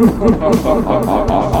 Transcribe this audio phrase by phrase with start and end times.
[0.00, 1.59] 哈哈哈哈哈哈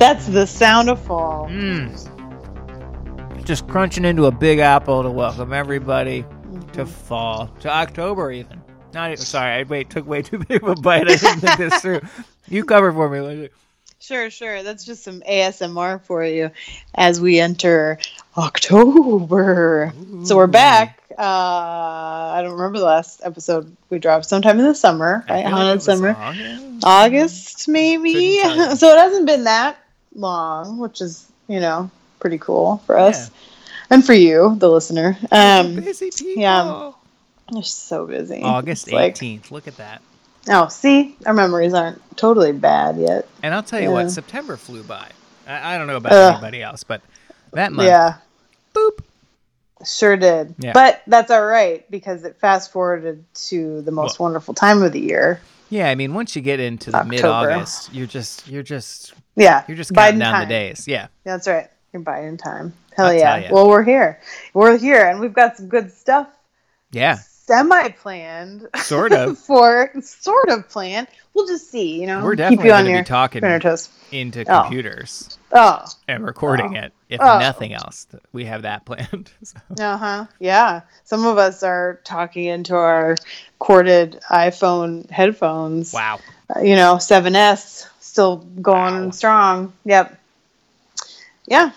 [0.00, 1.46] That's the sound of fall.
[1.50, 3.44] Mm.
[3.44, 6.24] Just crunching into a big apple to welcome everybody
[6.72, 8.62] to fall to October even.
[8.94, 11.02] Not even, sorry, I wait took way too big of a bite.
[11.02, 12.00] I didn't think this through.
[12.48, 13.50] You cover for me, Lindsay.
[14.00, 14.62] Sure, sure.
[14.62, 16.50] That's just some ASMR for you
[16.94, 17.98] as we enter
[18.38, 19.92] October.
[20.24, 21.02] So we're back.
[21.16, 24.24] Uh, I don't remember the last episode we dropped.
[24.24, 25.44] Sometime in the summer, right?
[25.44, 26.16] feel like it Haunted summer.
[26.18, 26.84] August.
[26.84, 28.38] August, maybe.
[28.40, 28.76] Couldn't tell you.
[28.76, 29.76] so it hasn't been that
[30.14, 33.30] long, which is, you know, pretty cool for us
[33.90, 35.16] and for you, the listener.
[35.30, 36.42] Um, Busy people.
[36.42, 36.92] yeah.
[37.52, 38.42] They're so busy.
[38.42, 39.50] August It's like- 18th.
[39.50, 40.02] Look at that.
[40.48, 43.28] oh, see, our memories aren't totally bad yet.
[43.42, 43.94] And I'll tell you Yeah.
[44.04, 45.08] what, September flew by.
[45.46, 46.32] I, I don't know about Ugh.
[46.34, 47.02] anybody else, but
[47.52, 48.14] that month, Yeah.
[48.74, 49.00] boop.
[49.84, 50.54] Sure did.
[50.58, 50.72] Yeah.
[50.74, 55.00] But that's all right because it fast forwarded to the most wonderful time of the
[55.00, 55.40] year.
[55.70, 59.64] Yeah, I mean, once you get into the mid-August, you're just you're just Yeah.
[59.68, 60.48] you're just counting Biden down time.
[60.48, 60.86] the days.
[60.88, 61.08] Yeah.
[61.24, 61.68] That's right.
[61.92, 62.72] You're buying time.
[62.96, 63.50] Hell I'll yeah.
[63.52, 64.20] Well, we're here.
[64.54, 66.28] We're here and we've got some good stuff
[66.92, 67.14] Yeah.
[67.14, 69.38] semi planned Sort of.
[69.46, 71.08] for sort of planned.
[71.34, 72.22] We'll just see, you know.
[72.24, 73.42] We're Keep definitely you on going to be talking
[74.12, 74.62] into Oh.
[74.62, 75.84] computers Oh.
[76.08, 76.80] and recording Oh.
[76.82, 76.92] it.
[77.08, 77.38] If Oh.
[77.38, 79.30] nothing else, we have that planned.
[79.44, 80.26] So, Uh huh.
[80.38, 80.80] Yeah.
[81.04, 83.16] Some of us are talking into our
[83.58, 85.92] corded iPhone headphones.
[85.92, 86.18] wow.
[86.54, 89.10] Uh, you know, 7S still going Wow.
[89.10, 89.72] strong.
[89.84, 90.18] Yep.
[91.46, 91.70] Yeah.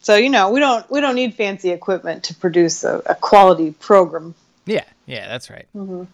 [0.00, 3.70] So you know, we don't we don't need fancy equipment to produce a, a quality
[3.72, 4.34] program.
[4.66, 4.84] Yeah.
[5.06, 5.66] Yeah, that's right.
[5.76, 6.04] Mm-hmm.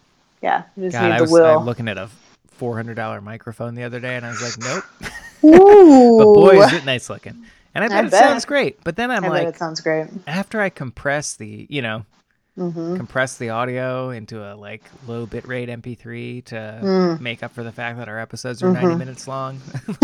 [0.41, 1.59] Yeah, we just God, need I the was will.
[1.59, 2.09] I'm looking at a
[2.51, 4.83] four hundred dollar microphone the other day, and I was like, nope.
[5.41, 7.43] But boy, is it nice looking.
[7.75, 8.19] And I bet I it bet.
[8.19, 8.83] sounds great.
[8.83, 10.07] But then I'm I like, it sounds great.
[10.27, 12.05] after I compress the, you know,
[12.55, 17.19] hmm compress the audio into a like low bitrate MP3 to Mm.
[17.19, 18.87] make up for the fact that our episodes are Mm-hmm.
[18.89, 19.59] 90 minutes long.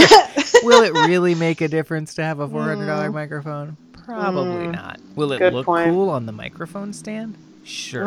[0.64, 3.78] Will it really make a difference to have a $400 microphone?
[3.94, 4.72] Probably Mm.
[4.74, 5.00] not.
[5.16, 5.92] Will it Good look point.
[5.92, 7.38] cool on the microphone stand?
[7.64, 8.06] Sure.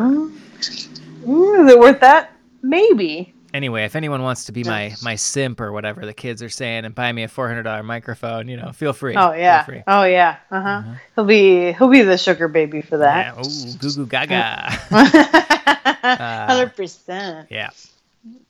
[1.25, 2.31] Mm, is it worth that?
[2.61, 3.33] Maybe.
[3.53, 6.85] Anyway, if anyone wants to be my my simp or whatever the kids are saying
[6.85, 9.15] and buy me a $400 microphone, you know, feel free.
[9.15, 9.63] Oh yeah.
[9.63, 9.83] Free.
[9.87, 10.37] Oh yeah.
[10.49, 10.81] Uh huh.
[11.15, 13.33] He'll be he'll be the sugar baby for Yeah.
[13.33, 13.45] that.
[13.45, 14.71] Ooh, goo goo gaga.
[16.49, 17.47] Hundred percent.
[17.51, 17.69] yeah.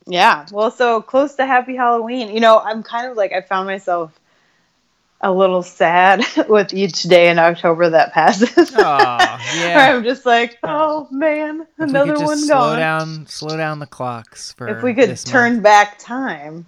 [0.06, 0.46] Yeah.
[0.52, 2.34] Well, so close to Happy Halloween.
[2.34, 4.18] You know, I'm kind of like I found myself
[5.23, 8.51] a little sad with each day in October that passes.
[8.75, 8.78] Oh,
[9.57, 9.94] yeah.
[9.95, 12.78] I'm just like, oh man, another could just one slow gone.
[12.79, 14.67] down, slow down the clocks for.
[14.67, 15.63] if we could turn month.
[15.63, 16.66] back time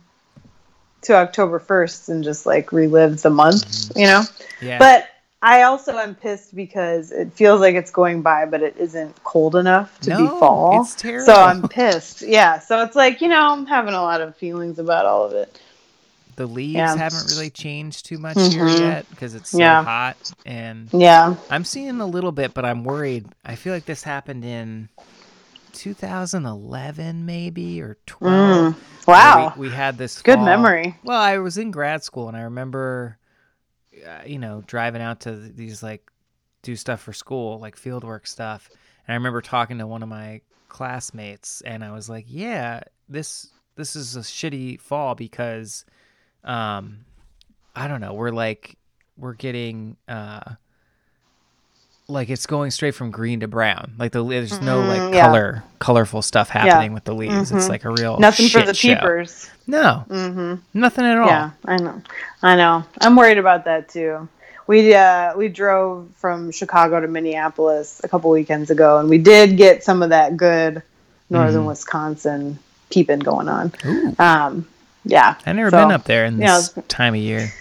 [1.01, 3.99] to October 1st and just like relive the month, Mm-hmm.
[3.99, 4.23] you know?
[4.61, 5.07] yeah, But
[5.41, 9.55] I also am pissed because it feels like it's going by, but it isn't cold
[9.55, 10.81] enough to No, be fall.
[10.81, 11.25] it's terrible.
[11.25, 12.23] So I'm pissed.
[12.23, 12.57] Yeah.
[12.59, 15.59] So it's like, you know, I'm having a lot of feelings about all of it.
[16.35, 16.95] The leaves yeah.
[16.95, 18.79] haven't really changed too much here Mhm.
[18.79, 19.83] yet because it's so Yeah.
[19.83, 21.35] hot, and Yeah.
[21.49, 23.27] I'm seeing a little bit, but I'm worried.
[23.45, 24.89] I feel like this happened in
[25.73, 28.75] 2011, maybe or 12.
[28.75, 29.07] Mm.
[29.07, 29.53] Wow.
[29.57, 30.97] we, we had this Good fall- memory.
[31.03, 33.17] Well, I was in grad school, and I remember,
[34.05, 36.09] uh, you know, driving out to these like
[36.63, 38.69] do stuff for school, like fieldwork stuff.
[39.07, 43.49] And I remember talking to one of my classmates, and I was like, "Yeah, this
[43.75, 45.85] this is a shitty fall because,
[46.45, 46.99] um,
[47.75, 48.75] I don't know, we're like
[49.17, 50.41] we're getting uh."
[52.07, 53.93] Like it's going straight from green to brown.
[53.97, 55.21] Like the there's no like Mm, yeah.
[55.25, 57.51] color, colorful stuff happening with the leaves.
[57.51, 57.69] It's Mhm.
[57.69, 58.93] like a real Nothing for the show.
[58.93, 59.49] peepers.
[59.65, 60.53] No, Mm-hmm.
[60.79, 61.25] nothing at all.
[61.27, 62.01] Yeah, I know.
[62.43, 62.83] I know.
[63.01, 64.29] I'm worried about that too.
[64.67, 69.57] We uh we drove from Chicago to Minneapolis a couple weekends ago and we did
[69.57, 70.83] get some of that good
[71.31, 71.67] northern Mhm.
[71.69, 72.59] Wisconsin
[72.91, 73.71] peeping going on.
[74.19, 74.67] Um
[75.05, 75.35] yeah.
[75.45, 77.51] I've never So, been up there in this time of year.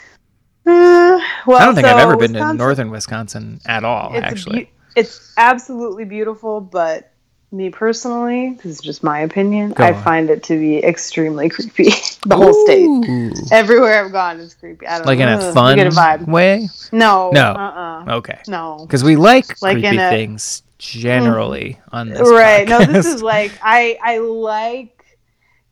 [0.67, 4.25] Uh, well, I don't think I've so ever been to northern Wisconsin at all, It's
[4.25, 4.65] actually.
[4.65, 7.11] beau- it's absolutely beautiful, but
[7.53, 10.03] me personally, this is just my opinion, Go I on.
[10.03, 11.91] find it to be extremely creepy.
[12.27, 13.53] the whole state.
[13.53, 14.87] Everywhere I've gone is creepy.
[14.87, 15.39] I don't Like in know.
[15.39, 16.27] a Ugh, fun a vibe.
[16.29, 16.69] way?
[16.93, 17.31] No.
[17.33, 17.51] No.
[17.53, 18.13] Uh-uh.
[18.17, 18.39] Okay.
[18.49, 18.79] No.
[18.81, 22.21] Because we like, Like creepy a- things generally on this.
[22.29, 22.69] right.
[22.69, 24.94] No, this is like I I like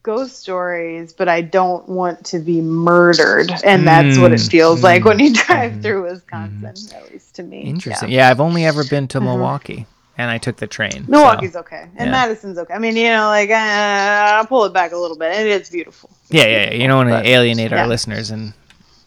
[0.02, 4.82] ghost stories, but I don't want to be murdered, and that's what it Mm, feels
[4.82, 7.60] like when you drive mhm, through Wisconsin, at least to me.
[7.62, 8.08] interesting.
[8.10, 8.26] Yeah.
[8.26, 8.30] Yeah.
[8.30, 9.24] I've only ever been to Mhm.
[9.24, 9.86] Milwaukee,
[10.18, 11.04] and I took the train.
[11.04, 12.10] so- Milwaukee's okay, and yeah.
[12.10, 12.74] Madison's okay.
[12.74, 15.32] I mean, you know, like uh, I'll pull it back a little bit.
[15.38, 16.10] It is beautiful.
[16.30, 16.74] Yeah, yeah, yeah.
[16.74, 17.82] You don't want to alienate yeah.
[17.82, 18.54] our listeners in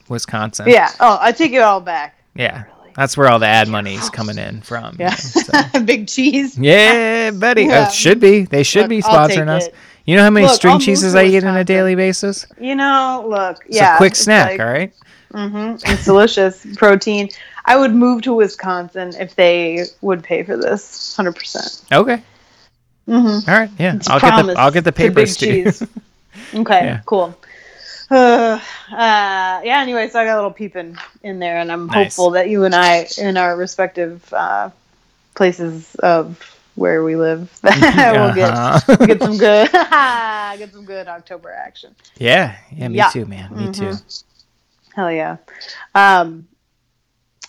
[0.07, 0.67] Wisconsin.
[0.69, 0.89] Yeah.
[0.99, 2.15] Oh, I take it all back.
[2.35, 2.63] Yeah.
[2.95, 4.95] That's where all the ad money's coming in from.
[4.97, 5.09] you Yeah.
[5.09, 5.15] know,
[5.73, 5.79] so.
[5.83, 6.57] Big cheese.
[6.57, 7.65] Yeah, buddy.
[7.65, 7.81] Yeah.
[7.81, 8.43] Uh, should be.
[8.43, 9.65] They should Look, be sponsoring us.
[9.67, 9.75] it.
[10.05, 12.45] You know how many Look, string I'll cheeses I eat on a daily basis?
[12.59, 13.65] You know, look.
[13.65, 13.95] It's yeah.
[13.95, 14.93] a quick snack, like- all right?
[15.31, 17.29] hmm It's delicious protein.
[17.65, 21.81] I would move to Wisconsin if they would pay for this, hundred percent.
[21.91, 22.21] Okay.
[23.07, 23.49] Mm-hmm.
[23.49, 23.69] All right.
[23.79, 23.95] Yeah.
[23.95, 25.45] It's I'll get the I'll get the Big papers to.
[25.45, 25.83] Cheese.
[26.53, 26.99] Okay, Yeah.
[27.05, 27.35] cool.
[28.11, 28.59] Uh,
[28.91, 29.79] uh, yeah.
[29.81, 32.15] Anyway, so I got a little peeping in there, and I'm Nice.
[32.15, 34.69] hopeful that you and I, in our respective uh,
[35.33, 38.95] places of where we live, we'll get Uh-huh.
[39.05, 41.95] get some good get some good October action.
[42.17, 42.57] yeah.
[42.71, 43.09] Yeah, me Yeah.
[43.09, 43.55] too, man.
[43.55, 43.85] Me too.
[43.85, 44.23] Mhm.
[44.93, 45.37] Hell yeah.
[45.93, 46.47] Um,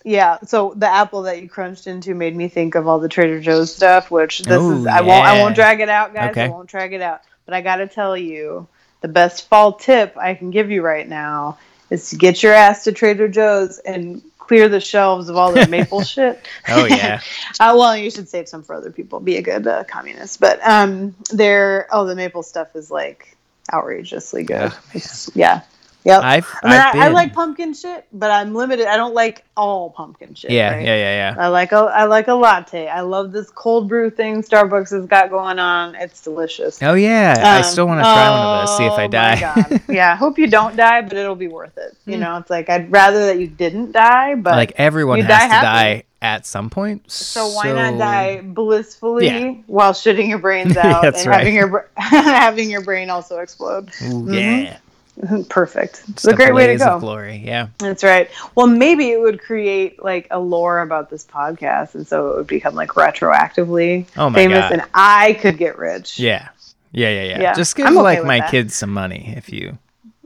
[0.04, 0.38] yeah.
[0.44, 3.74] So the apple that you crunched into made me think of all the Trader Joe's
[3.74, 4.86] stuff, which this Ooh, is.
[4.86, 5.24] I won't.
[5.26, 6.30] I won't drag it out, guys.
[6.30, 6.44] Okay.
[6.44, 7.22] I won't drag it out.
[7.44, 8.66] But I got to tell you,
[9.00, 11.58] the best fall tip I can give you right now
[11.90, 15.66] is to get your ass to Trader Joe's and clear the shelves of all the
[15.68, 16.46] maple shit.
[16.68, 17.20] Oh yeah.
[17.58, 19.18] Uh, well, you should save some for other people.
[19.18, 20.40] Be a good uh, communist.
[20.40, 21.88] But um, there.
[21.90, 23.34] Oh, the maple stuff is like
[23.72, 24.72] outrageously good.
[24.72, 25.00] Oh,
[25.34, 25.62] yeah.
[26.06, 26.22] Yep.
[26.22, 28.86] I've, I, mean, I've I, I like pumpkin shit, but I'm limited.
[28.86, 30.52] I don't like all pumpkin shit.
[30.52, 30.84] yeah, right?
[30.86, 31.44] yeah, yeah, yeah.
[31.44, 32.86] I like a I like a latte.
[32.86, 35.96] I love this cold brew thing Starbucks has got going on.
[35.96, 36.80] It's delicious.
[36.80, 37.34] Oh yeah.
[37.44, 38.76] I Um, still want to try one of those.
[38.76, 39.80] See if oh I die.
[39.88, 41.96] Yeah, I hope you don't die, but it'll be worth it.
[42.06, 42.20] You Mm.
[42.20, 45.52] know, it's like I'd rather that you didn't die, but like everyone has die to
[45.52, 45.64] happy.
[45.64, 47.10] die at some point.
[47.10, 49.54] so why not die blissfully Yeah.
[49.66, 51.38] while shitting your brains out and right.
[51.38, 53.88] having your having your brain also explode?
[54.02, 54.34] Ooh, Mhm.
[54.64, 54.76] Yeah.
[55.48, 56.02] Perfect.
[56.10, 56.86] It's a great way to go.
[56.86, 57.42] Of glory.
[57.44, 57.68] Yeah.
[57.78, 58.30] That's right.
[58.54, 62.46] Well, maybe it would create like a lore about this podcast, and so it would
[62.46, 64.72] become like retroactively Oh famous, God.
[64.72, 66.18] and I could get rich.
[66.18, 66.48] Yeah.
[66.92, 67.40] Yeah, yeah, yeah.
[67.40, 68.50] Yeah, Just give okay like my that.
[68.50, 69.76] kids some money if you,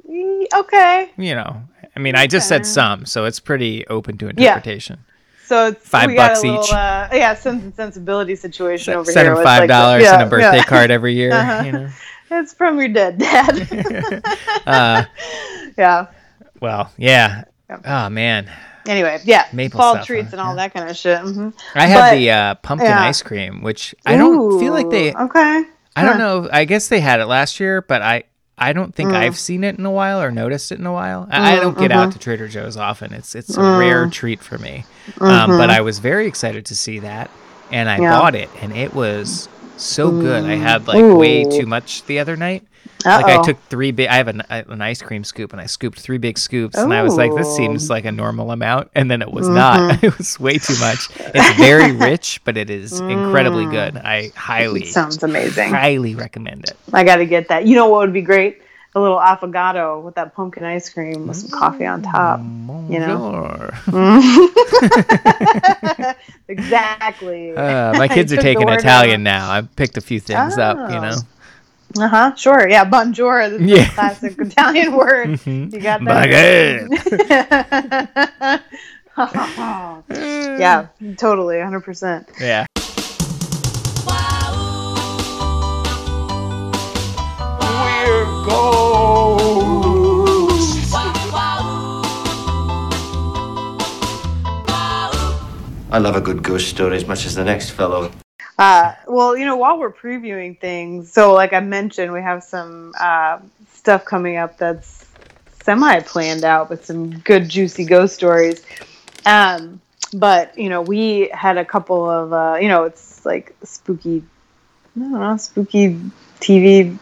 [0.08, 1.10] Mm, Okay.
[1.16, 1.62] you know.
[1.96, 4.30] I mean, I just said some, so it's pretty open to Yeah.
[4.54, 4.98] interpretation.
[5.46, 6.72] So it's Five we got bucks a little, each.
[6.72, 9.34] Uh, yeah, sense and sensibility situation over Send here.
[9.34, 10.62] with, five like, dollars yeah, and a birthday yeah.
[10.64, 11.32] card every year.
[11.34, 11.62] Uh-huh.
[11.64, 11.88] You know.
[12.30, 14.22] It's from your dead dad.
[14.66, 15.04] Uh,
[15.78, 16.06] yeah.
[16.60, 17.44] well, yeah.
[17.68, 17.78] Yeah.
[18.06, 18.50] Oh man,
[18.86, 19.46] Anyway, yeah.
[19.52, 20.36] Maple fall stuff, treats huh?
[20.36, 20.62] and all Yeah.
[20.68, 21.18] that kind of shit.
[21.20, 23.02] hmm I had But- the uh, pumpkin yeah.
[23.02, 25.14] ice cream, which I don't feel like they.
[25.14, 25.64] Okay.
[25.96, 26.48] I don't know.
[26.52, 28.24] I guess they had it last year, but I.
[28.62, 29.16] I don't think Mm.
[29.16, 31.26] I've seen it in a while or noticed it in a while.
[31.30, 31.94] I, I Mm, don't get mhm.
[31.94, 33.14] out to Trader Joe's often.
[33.14, 33.78] It's it's a Mm.
[33.78, 34.84] rare treat for me.
[35.18, 35.76] Um, but Mhm.
[35.76, 37.30] I was very excited to see that,
[37.72, 38.10] and I Yeah.
[38.10, 39.48] bought it, and it was
[39.80, 40.44] so good.
[40.44, 42.64] I had like way too much the other night.
[43.04, 44.08] Like I took three big.
[44.08, 47.02] I have an, an ice cream scoop, and I scooped three big scoops, and I
[47.02, 49.80] was like, "This seems like a normal amount," and then it was not.
[49.80, 50.02] Mhm.
[50.04, 51.08] it was way too much.
[51.18, 53.70] It's very rich, but it is incredibly Mm.
[53.70, 53.96] good.
[53.98, 55.70] I highly, Sounds amazing.
[55.70, 56.76] highly recommend it.
[56.92, 57.66] I got to get that.
[57.66, 58.60] You know what would be great?
[58.92, 62.40] A little affogato with that pumpkin ice cream with some coffee on top.
[62.40, 63.70] You know?
[66.48, 67.54] Exactly.
[67.56, 69.48] Uh, my kids are taking Italian now.
[69.50, 70.76] I picked a few things up.
[70.90, 71.00] You Oh.
[71.00, 71.16] know.
[72.04, 72.34] Uh huh.
[72.34, 72.68] Sure.
[72.68, 72.84] Yeah.
[72.84, 73.48] Bonjour.
[73.48, 73.82] That's Yeah.
[73.82, 75.28] a classic Italian word.
[75.30, 75.72] Mhm.
[75.72, 76.88] You got Baguette.
[79.16, 80.02] that.
[80.58, 80.86] yeah.
[81.16, 81.56] Totally.
[81.56, 82.28] 100%.
[82.40, 82.66] Yeah.
[95.92, 98.12] I love a good ghost story as much as the next fellow.
[98.56, 102.92] Uh, well, you know, while we're previewing things, so like I mentioned, we have some
[103.00, 103.40] uh,
[103.72, 105.04] stuff coming up that's
[105.64, 108.64] semi planned out with some good, juicy ghost stories.
[109.26, 109.80] Um,
[110.12, 114.22] but you know, we had a couple of, uh, you know, it's like spooky,
[114.96, 115.98] I don't know, spooky
[116.40, 116.96] TV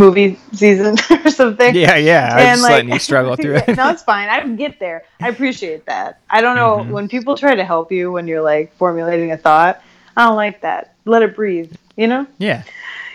[0.00, 1.74] movie season or something.
[1.74, 2.30] Yeah, yeah.
[2.32, 3.76] I'm And, just like- letting you struggle through it.
[3.76, 4.28] no, it's fine.
[4.28, 5.04] I can get there.
[5.20, 6.20] I appreciate that.
[6.28, 6.90] I don't know Mhm.
[6.90, 9.80] when people try to help you when you're like formulating a thought.
[10.16, 10.94] I don't like that.
[11.04, 11.72] Let it breathe.
[11.96, 12.26] You know?
[12.38, 12.62] yeah.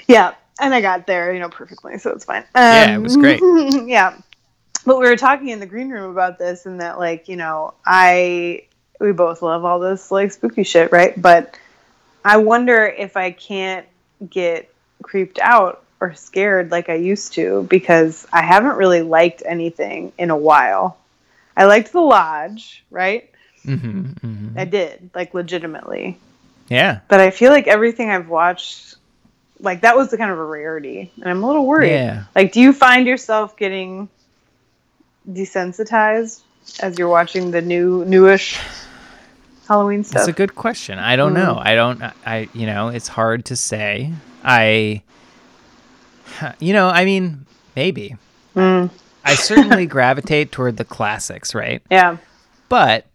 [0.07, 0.35] Yeah.
[0.59, 2.43] And I got there, you know, perfectly, so it's fine.
[2.55, 3.41] Um, Yeah, it was great.
[3.87, 4.15] yeah.
[4.85, 7.73] But we were talking in the green room about this, and that, like, you know,
[7.85, 8.63] I
[8.99, 11.19] we both love all this like spooky shit, right?
[11.21, 11.57] But
[12.23, 13.85] I wonder if I can't
[14.29, 14.71] get
[15.03, 20.29] creeped out or scared like I used to because I haven't really liked anything in
[20.29, 20.97] a while.
[21.55, 23.29] I liked the lodge, right?
[23.63, 26.19] hmm hmm I did, like legitimately.
[26.67, 26.99] Yeah.
[27.07, 28.95] but I feel like everything I've watched,
[29.59, 31.91] like that was the kind of a rarity, and I'm a little worried.
[31.91, 32.25] Yeah.
[32.35, 34.09] Like, do you find yourself getting
[35.29, 36.41] desensitized
[36.79, 38.59] as you're watching the new newish
[39.67, 40.21] Halloween stuff?
[40.21, 40.99] That's a good question.
[40.99, 41.57] I don't know.
[41.59, 42.01] I don't.
[42.25, 44.11] I you know, it's hard to say.
[44.43, 45.01] I.
[46.59, 48.15] You know, I mean, maybe.
[48.55, 48.89] Mm,
[49.23, 51.81] I certainly gravitate toward the classics, right?
[51.91, 52.17] yeah.
[52.69, 53.05] But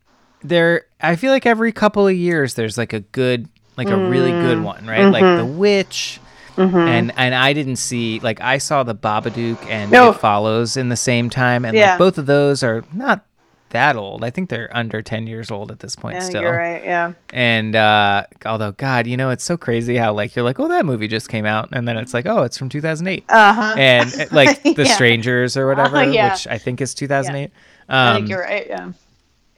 [0.42, 4.30] there, I feel like every couple of years there's like a good, like a really
[4.32, 4.42] Mm.
[4.42, 5.06] good one, right?
[5.06, 5.38] Like Mm-hmm.
[5.38, 6.20] The Witch.
[6.56, 10.10] And and I didn't see like I saw the Babadook and No.
[10.10, 11.90] It Follows in the same time, and Yeah.
[11.92, 13.24] like both of those are not
[13.70, 14.22] that old.
[14.24, 16.42] I think they're under ten years old at this point I think still.
[16.42, 16.82] you're right.
[16.84, 17.12] Yeah.
[17.32, 20.84] And uh, although God, you know, it's so crazy how like you're like, oh, that
[20.86, 23.74] movie just came out, and then it's like, oh, it's from 2008, Uh huh.
[23.78, 24.94] and uh, like The Yeah.
[24.94, 26.32] Strangers or whatever, Uh, yeah.
[26.32, 27.50] which I think is 2008.
[27.88, 28.66] I Um, think you're right.
[28.68, 28.92] Yeah.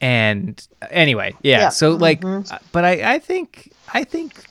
[0.01, 1.59] and anyway, yeah.
[1.59, 1.69] Yeah.
[1.69, 2.51] So like, Mhm.
[2.51, 4.43] uh, but I I think I think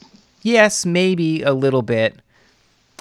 [0.43, 2.17] yes, maybe a little bit,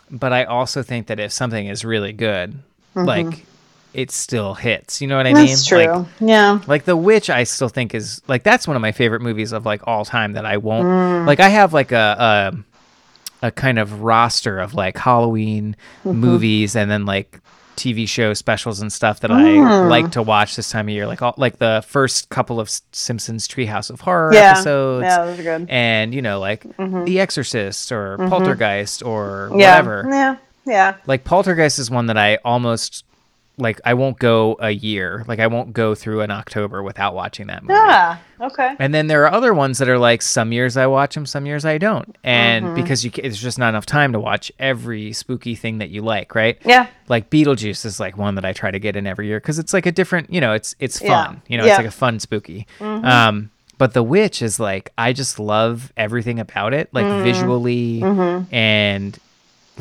[0.09, 2.59] but I also think that if something is really good,
[2.95, 3.45] like
[3.93, 5.01] it still hits.
[5.01, 5.43] You know what I mean?
[5.43, 5.51] Mm-hmm.
[5.51, 5.86] That's true.
[5.86, 6.60] Like, yeah.
[6.67, 9.65] like The Witch, I still think is like that's one of my favorite movies of
[9.65, 11.25] like all time that I won't Mm.
[11.27, 11.39] like.
[11.39, 12.53] I have like a
[13.41, 16.17] a, a kind of roster of like Halloween Mm-hmm.
[16.19, 17.39] movies and then like
[17.77, 19.65] TV show specials and stuff that Mm.
[19.67, 21.07] I like to watch this time of year.
[21.07, 24.51] Like all like the first couple of Simpsons Treehouse of Horror Yeah.
[24.51, 25.03] episodes.
[25.03, 25.67] Yeah, those are good.
[25.69, 29.60] And you know, like The Exorcist or Poltergeist or Mm-hmm.
[29.60, 29.71] Yeah.
[29.71, 30.05] whatever.
[30.10, 30.36] Yeah.
[30.65, 30.95] Yeah.
[31.07, 33.03] Like Poltergeist is one that I almost
[33.58, 33.79] like.
[33.86, 35.24] I won't go a year.
[35.27, 37.74] Like I won't go through an October without watching that movie.
[37.74, 38.17] Yeah.
[38.39, 38.75] Okay.
[38.79, 41.46] And then there are other ones that are like some years I watch them, some
[41.46, 42.75] years I don't, and Mm-hmm.
[42.75, 46.34] because you it's just not enough time to watch every spooky thing that you like,
[46.34, 46.58] right?
[46.65, 46.88] Yeah.
[47.08, 49.74] Like Beetlejuice is like one that I try to get in every year because it's
[49.74, 51.39] like a different, you know, it's it's fun, Yeah.
[51.48, 51.72] you know, Yeah.
[51.74, 52.65] it's like a fun spooky.
[52.79, 58.01] Um, but The Witch is like I just love everything about it, like visually
[58.51, 59.17] and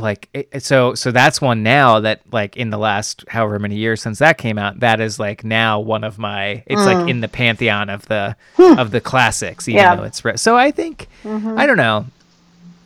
[0.01, 4.03] like it, so so that's one now that like in the last however many years
[4.03, 7.29] since that came out that is like now one of my it's like in the
[7.29, 9.97] pantheon of the of the classics even Yeah.
[9.97, 12.07] though it's re- so i think i don't know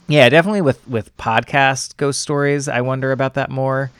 [0.08, 3.90] yeah definitely with with podcast ghost stories i wonder about that more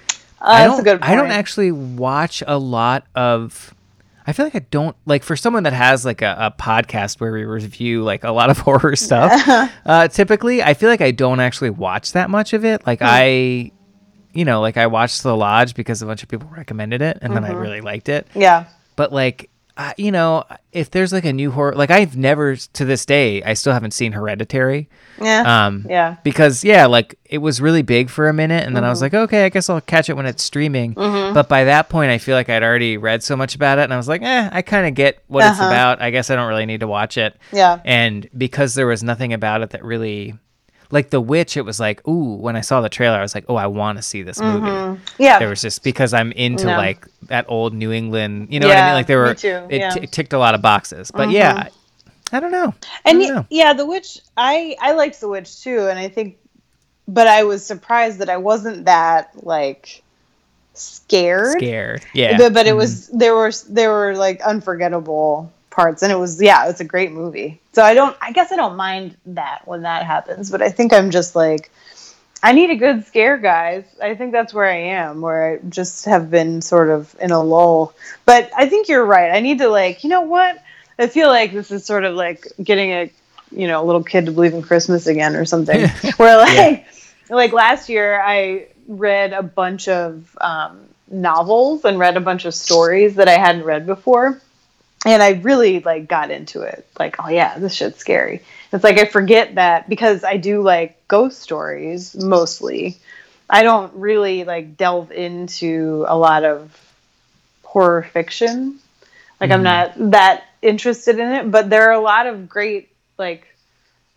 [0.41, 1.11] Uh, I that's don't, a good point.
[1.11, 3.73] I don't actually watch a lot of.
[4.27, 7.33] I feel like I don't like for someone that has like a, a podcast where
[7.33, 9.33] we review like a lot of horror stuff.
[9.87, 12.87] uh, typically, I feel like I don't actually watch that much of it.
[12.87, 13.71] Like I,
[14.33, 17.33] you know, like I watched The Lodge because a bunch of people recommended it, and
[17.35, 17.43] Mm-hmm.
[17.45, 18.27] then I really liked it.
[18.35, 18.65] Yeah.
[18.97, 22.85] But like, I, you know, if there's like a new horror, like I've never to
[22.85, 24.89] this day, I still haven't seen Hereditary.
[25.21, 25.67] Yeah.
[25.67, 26.17] Um, yeah.
[26.23, 29.05] because yeah, like it was really big for a minute, and then I was Mm-hmm.
[29.17, 30.93] like, okay, I guess I'll catch it when it's streaming.
[30.95, 33.93] But by that point, I feel like I'd already read so much about it, and
[33.93, 35.67] I was like, eh, I kind of get what it's Uh-huh.
[35.69, 36.01] about.
[36.01, 37.37] I guess I don't really need to watch it.
[37.53, 37.81] Yeah.
[37.85, 40.35] And because there was nothing about it that really,
[40.91, 43.45] like The Witch, it was like, ooh, when I saw the trailer, I was like,
[43.49, 45.01] oh, I want to see this movie.
[45.19, 45.39] Yeah.
[45.39, 46.77] There was just because I'm into Yeah.
[46.77, 48.95] like that old New England, you know what I mean?
[48.95, 49.61] Like there were, it, yeah.
[49.69, 50.01] Mm-hmm.
[50.01, 51.11] t- ticked a lot of boxes.
[51.11, 51.69] But yeah,
[52.33, 52.75] I, I don't know.
[53.05, 53.47] And don't know.
[53.51, 54.19] yeah, the witch.
[54.37, 56.37] I I liked the witch too, and I think,
[57.07, 60.03] but I was surprised that I wasn't that like
[60.75, 61.53] scared.
[61.59, 62.05] Scared.
[62.13, 62.37] Yeah.
[62.39, 66.69] But, but it was there were there were like unforgettable parts, and it was yeah,
[66.69, 67.61] it's a great movie.
[67.73, 68.17] So I don't.
[68.21, 71.71] I guess I don't mind that when that happens, but I think I'm just like.
[72.43, 73.85] I need a good scare, guys.
[74.03, 77.43] I think that's where I am, where I just have been sort of in a
[77.43, 77.95] lull.
[78.27, 79.35] But I think you're right.
[79.35, 80.63] I need to like, you know what?
[80.99, 83.11] I feel like this is sort of like getting a,
[83.51, 85.89] you know, a little kid to believe in Christmas again or something.
[86.19, 86.87] where like,
[87.31, 92.55] like last year I read a bunch of um, novels and read a bunch of
[92.55, 94.41] stories that I hadn't read before,
[95.05, 96.87] and I really like got into it.
[96.99, 98.43] Like, oh yeah, this shit's scary.
[98.73, 102.97] It's like I forget that because I do like ghost stories mostly.
[103.49, 106.77] I don't really like delve into a lot of
[107.63, 108.79] horror fiction.
[109.41, 113.47] Like I'm not that interested in it, but there are a lot of great like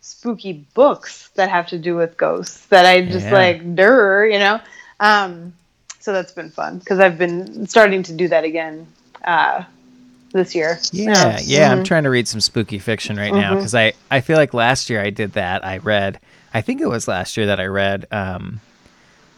[0.00, 3.34] spooky books that have to do with ghosts that I just Yeah.
[3.34, 4.60] like der, you know.
[5.00, 5.52] Um,
[6.00, 8.86] so that's been fun because I've been starting to do that again
[9.24, 9.64] uh,
[10.32, 10.78] this year.
[10.92, 11.70] Yeah, yeah.
[11.70, 11.78] Mm-hmm.
[11.78, 14.90] I'm trying to read some spooky fiction right now because I, I feel like last
[14.90, 15.64] year I did that.
[15.64, 16.20] I read,
[16.54, 18.60] I think it was last year that I read um,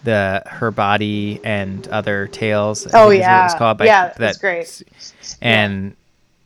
[0.04, 2.86] the Her Body and Other Tales.
[2.86, 3.58] I Oh, what it was yeah.
[3.58, 3.78] called.
[3.78, 4.82] by- Yeah, that's great.
[5.42, 5.94] And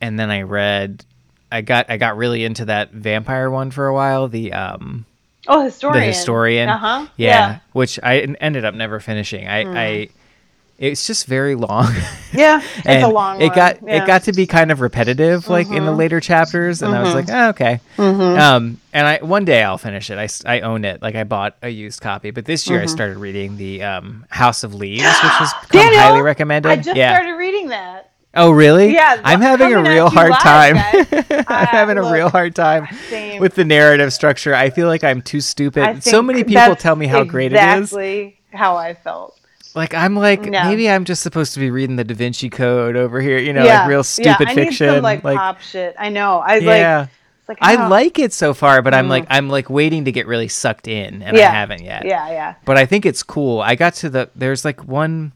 [0.00, 1.04] and then I read,
[1.52, 4.28] I got I got really into that vampire one for a while.
[4.28, 5.06] The um
[5.46, 6.00] Oh, historian.
[6.00, 6.68] the historian.
[6.68, 7.06] Uh huh.
[7.16, 9.46] Yeah, which I ended up never finishing.
[9.46, 9.76] I, Hmm.
[9.76, 10.08] I
[10.78, 11.93] it's just very long.
[12.37, 13.54] Yeah, it's a long it one.
[13.54, 14.02] got yeah.
[14.02, 17.14] it got to be kind of repetitive like in the later chapters and i was
[17.14, 17.78] like oh, okay.
[17.97, 20.19] Um and i one day i'll finish it.
[20.19, 21.00] I, I own it.
[21.00, 24.64] Like i bought a used copy but this year i started reading the um house
[24.64, 26.69] of leaves which Daniel, highly recommended.
[26.69, 27.14] I just yeah.
[27.14, 28.11] started reading that.
[28.35, 28.93] oh really?
[28.93, 30.76] Yeah, i'm having a real hard live, time.
[30.76, 33.40] i'm Uh, having a real hard time Same.
[33.40, 34.52] with the narrative structure.
[34.57, 36.02] I feel like i'm too stupid.
[36.02, 37.93] So many people tell me how great it is.
[37.93, 39.38] Exactly how I felt.
[39.75, 40.69] Like i'm like Yeah.
[40.69, 43.64] maybe i'm just supposed to be reading the da vinci code over here you know
[43.64, 45.95] yeah, like real stupid yeah, I fiction Need some, like, pop shit.
[45.99, 46.38] I know.
[46.38, 47.09] I yeah like.
[47.47, 47.88] Like I oh.
[47.90, 49.11] like it so far, but I'm mm-hmm.
[49.11, 51.49] like I'm like waiting to get really sucked in, and Yeah.
[51.49, 52.07] I haven't yet.
[52.07, 52.54] Yeah, yeah.
[52.64, 53.61] But I think it's cool.
[53.61, 55.33] I got to the there's like one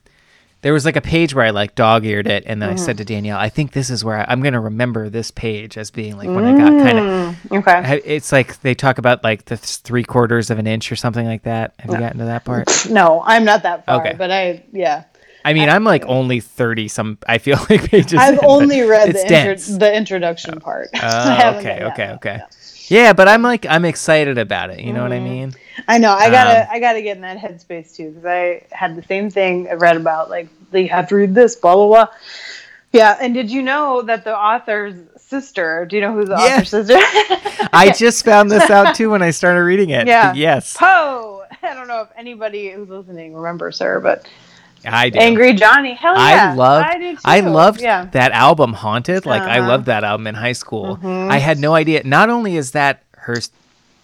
[0.69, 2.85] there was like a page where I like dog eared it, and then I Mm-hmm.
[2.85, 5.91] said to Danielle, I think this is where I, I'm gonna remember this page as
[5.91, 7.05] being like when I got kind of.
[7.07, 8.03] Mm, Okay.
[8.05, 11.45] It's like they talk about like the three quarters of an inch or something like
[11.45, 11.73] that.
[11.79, 12.69] Have you gotten to that part?
[12.91, 14.15] No, I'm not that far, Okay.
[14.19, 15.05] but I yeah.
[15.43, 17.17] I mean, I'm like only thirty some.
[17.27, 18.19] I feel like pages.
[18.21, 20.91] I've but only read the intro- the introduction part.
[21.03, 22.37] Oh, okay, okay, okay.
[22.41, 22.47] yeah.
[22.91, 24.81] Yeah, but I'm like I'm excited about it.
[24.81, 25.55] You know what I mean?
[25.87, 26.13] I know.
[26.13, 26.63] I gotta.
[26.63, 29.75] Um, I gotta get in that headspace too because I had the same thing I
[29.75, 30.29] read about.
[30.31, 32.07] Like they have to read this, blah blah blah.
[32.93, 35.85] Yeah, and did you know that the author's sister?
[35.89, 36.55] Do you know who the Yeah.
[36.55, 36.97] author's sister?
[37.73, 40.07] I just found this out too when I started reading it.
[40.07, 40.33] Yeah.
[40.33, 41.43] Yes, Poe.
[41.63, 44.27] I don't know if anybody who's listening remembers her, but
[44.87, 45.19] I do.
[45.19, 45.93] Angry Johnny.
[45.95, 46.87] Hell yeah, I loved.
[47.25, 48.07] I, I, loved Yeah.
[48.13, 49.27] that album, Haunted.
[49.27, 49.69] Like I Uh-huh.
[49.69, 50.99] loved that album in high school.
[51.03, 52.03] I had no idea.
[52.05, 53.37] Not only is that her,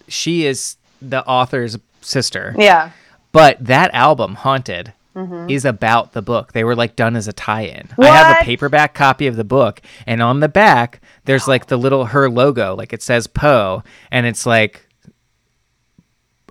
[0.07, 2.91] she is the author's sister, Yeah.
[3.31, 4.93] but that album, Haunted.
[5.15, 5.49] Mm-hmm.
[5.49, 6.51] Is about the book.
[6.51, 7.87] They were like done as a tie-in.
[7.97, 11.77] I have a paperback copy of the book, and on the back there's like the
[11.77, 13.81] little her logo, like it says Poe,
[14.11, 14.85] and it's like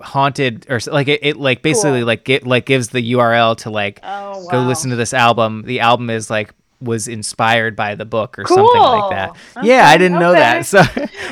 [0.00, 2.06] haunted or like it, it like basically Cool.
[2.06, 5.62] like it like gives the URL to like Oh, go listen to this album.
[5.66, 6.54] The album is like
[6.84, 9.32] was inspired by the book or something like that.
[9.54, 9.64] Cool.
[9.64, 10.64] Yeah, I didn't know that.
[10.74, 10.82] So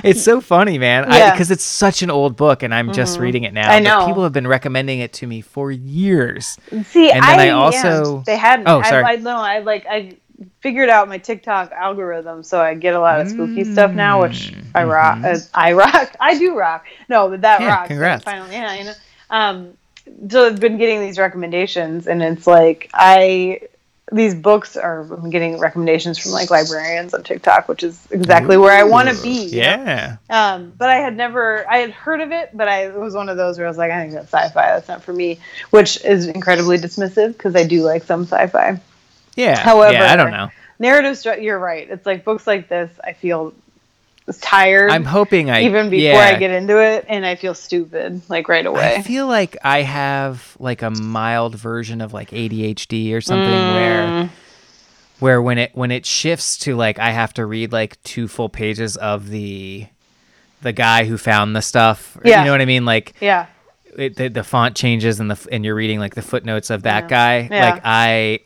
[0.04, 1.04] it's so funny, man.
[1.04, 1.10] Yeah.
[1.28, 1.34] Mm-hmm.
[1.34, 3.70] Because it's such an old book, and I'm just reading it now.
[3.70, 4.06] I know.
[4.06, 6.58] people have been recommending it to me for years.
[6.86, 8.62] See, And then I yeah, also- they had.
[8.66, 9.04] Oh, sorry.
[9.04, 9.36] I, I know.
[9.36, 9.86] I like.
[9.88, 10.16] I
[10.60, 14.52] figured out my TikTok algorithm, so I get a lot of spooky stuff now, which
[14.74, 15.22] I rock.
[15.24, 16.16] Uh, I rock.
[16.20, 16.84] I do rock.
[17.08, 17.68] No, but that Mm-hmm.
[17.68, 17.88] Yeah, rocks.
[17.88, 18.24] congrats.
[18.24, 18.94] Finally, yeah, you know.
[19.30, 19.72] Um,
[20.28, 23.60] so I've been getting these recommendations, and it's like I.
[24.12, 28.72] These books are I'm getting recommendations from like librarians on TikTok, which is exactly where
[28.72, 29.46] I want to be.
[29.46, 30.16] Yeah.
[30.28, 33.28] Um, but I had never, I had heard of it, but I it was one
[33.28, 34.66] of those where I was like, I think that's sci-fi.
[34.72, 38.80] That's not for me, which is incredibly dismissive because I do like some sci-fi.
[39.34, 39.58] Yeah.
[39.58, 40.50] However, yeah, I don't know.
[40.78, 41.88] Narrative, stru- you're right.
[41.88, 42.90] It's like books like this.
[43.02, 43.54] I feel
[44.38, 46.26] tired I'm hoping I even before yeah.
[46.26, 48.96] I get into it, and I feel stupid like right away.
[48.96, 53.74] I feel like I have like a mild version of like ADHD or something Mm.
[53.74, 54.30] where
[55.18, 58.48] where when it when it shifts to like I have to read like two full
[58.48, 59.86] pages of the
[60.62, 62.16] the guy who found the stuff.
[62.24, 62.40] Yeah.
[62.40, 62.84] You know what I mean?
[62.84, 63.46] Like yeah,
[63.96, 67.08] it, the, the font changes and the and you're reading like the footnotes of that
[67.08, 67.48] guy.
[67.50, 67.70] Yeah.
[67.70, 68.40] Like I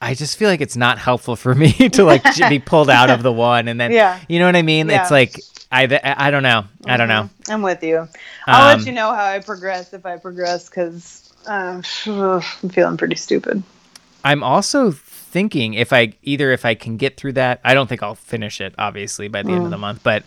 [0.00, 3.22] I just feel like it's not helpful for me to like be pulled out of
[3.22, 4.20] the one and then Yeah.
[4.28, 4.88] you know what I mean?
[4.88, 5.02] Yeah.
[5.02, 5.40] It's like
[5.72, 6.64] I I don't know.
[6.86, 7.28] I don't know.
[7.48, 8.06] I'm with you.
[8.46, 12.96] I'll Um, let you know how I progress if I progress because um, I'm feeling
[12.96, 13.62] pretty stupid.
[14.24, 18.02] I'm also thinking if I either if I can get through that, I don't think
[18.02, 19.70] I'll finish it obviously by the end of Mm.
[19.70, 20.22] the month, but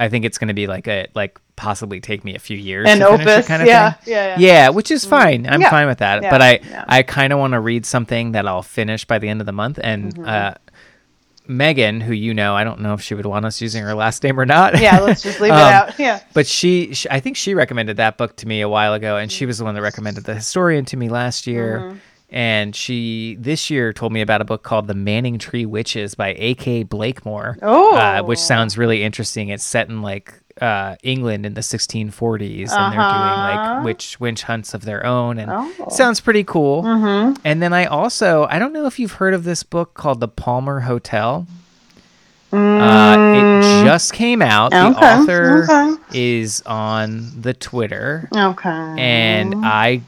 [0.00, 2.88] I think it's going to be like a like possibly take me a few years
[2.88, 4.14] An to finish it opus, kind of yeah, thing.
[4.14, 4.36] yeah, yeah.
[4.38, 5.46] yeah, which is fine.
[5.46, 5.70] I'm Yeah.
[5.70, 6.22] fine with that.
[6.22, 6.60] Yeah, But I.
[6.88, 9.52] I kind of want to read something that I'll finish by the end of the
[9.52, 10.24] month and Mm-hmm.
[10.28, 10.54] uh
[11.46, 14.22] Megan, who you know, I don't know if she would want us using her last
[14.22, 14.80] name or not.
[14.80, 15.98] Yeah, let's just leave it Um, out.
[15.98, 16.20] Yeah.
[16.32, 19.32] But she, sh I think she recommended that book to me a while ago, and
[19.32, 21.80] she was the one that recommended The Historian to me last year.
[21.80, 21.96] Mm-hmm.
[22.32, 26.84] And she this year told me about a book called The Manningtree Witches by A.K.
[26.84, 28.42] Blakemore, uh, which Oh.
[28.42, 29.48] sounds really interesting.
[29.48, 33.74] It's set in like uh, England in the 1640s, and they're doing Uh-huh.
[33.76, 35.88] like witch witch hunts of their own, and Oh.
[35.88, 36.82] sounds pretty cool.
[36.84, 37.40] Mm-hmm.
[37.44, 40.28] And then I also I don't know if you've heard of this book called The
[40.28, 41.46] Palmer Hotel.
[42.52, 44.70] Uh, it just came out.
[44.72, 44.94] The Mm.
[45.20, 46.02] Author okay.
[46.12, 48.94] is on the Twitter, Okay.
[48.98, 50.02] and I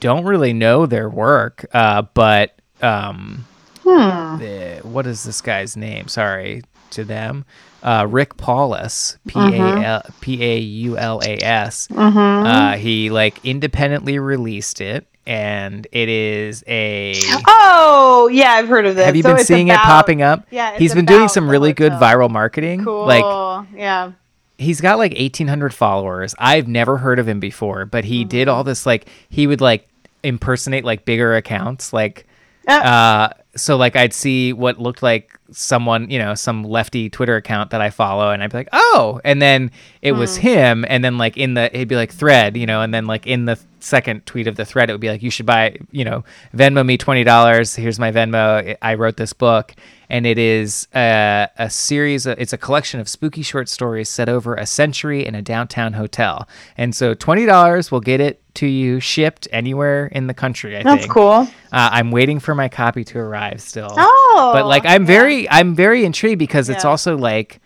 [0.00, 1.66] don't really know their work.
[1.72, 3.44] Uh, but um,
[3.84, 4.38] Hmm.
[4.38, 6.08] the- what is this guy's name?
[6.08, 7.44] Sorry to them.
[7.82, 9.62] Uh, Rick Paulus, P Mm-hmm.
[9.82, 11.88] A L P A U L A S.
[11.94, 17.14] Uh, he like independently released it, and it is a.
[17.46, 19.06] Oh, yeah, I've heard of this.
[19.06, 20.44] Have you So been seeing it popping up?
[20.50, 22.82] Yeah, he's been doing some really good viral marketing.
[22.84, 23.06] Cool.
[23.06, 24.12] Like yeah.
[24.58, 28.56] he's got like 1800 followers i've never heard of him before but he did Mm-hmm.
[28.56, 29.87] all this like he would like
[30.22, 32.26] impersonate like bigger accounts like
[32.66, 37.70] Uh, so like I'd see what looked like someone, you know, some lefty Twitter account
[37.70, 39.70] that I follow, and I'd be like, oh, and then
[40.02, 40.42] it was Hmm.
[40.42, 43.26] him, and then like in the it'd be like thread, you know, and then like
[43.26, 46.04] in the second tweet of the thread, it would be like, you should buy, you
[46.04, 47.74] know, Venmo me twenty dollars.
[47.74, 48.76] Here's my Venmo.
[48.82, 49.74] I wrote this book,
[50.10, 52.26] and it is a, a series.
[52.26, 55.92] Of, it's a collection of spooky short stories set over a century in a downtown
[55.92, 60.76] hotel, and so twenty dollars will get it to you shipped anywhere in the country.
[60.76, 61.12] I That's think.
[61.12, 61.46] cool.
[61.70, 63.92] Uh, I'm waiting for my copy to arrive still.
[63.92, 67.60] Oh, but like I'm very I'm very intrigued because it's also like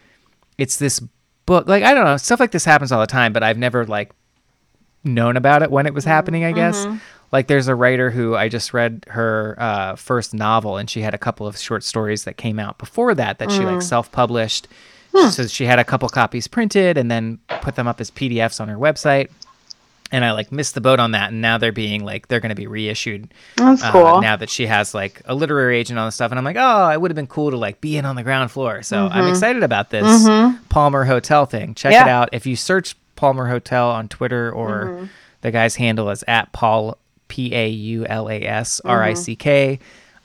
[0.58, 1.00] it's this
[1.46, 3.86] book like I don't know, stuff like this happens all the time, but I've never
[3.86, 4.12] like
[5.04, 6.86] known about it when it was happening, I guess.
[6.86, 6.96] Mm-hmm.
[7.32, 11.14] Like there's a writer who I just read her uh, first novel and she had
[11.14, 13.72] a couple of short stories that came out before that that she Mm.
[13.74, 14.68] like self-published.
[15.30, 18.68] So she had a couple copies printed and then put them up as PDFs on
[18.68, 19.28] her website.
[20.10, 22.50] And I like missed the boat on that, and now they're being like they're going
[22.50, 24.20] to be reissued That's uh, cool.
[24.20, 26.90] now that she has like a literary agent on the stuff and i'm like oh
[26.90, 29.26] it would have been cool to like be in on the ground floor so i'm
[29.30, 30.04] excited about this
[30.68, 32.08] palmer hotel thing check it Mm-hmm.
[32.10, 35.04] Out if you search palmer hotel on twitter or Mm-hmm.
[35.40, 36.98] the guy's handle is at paul
[37.32, 39.78] p-a-u-l-a-s-r-i-c-k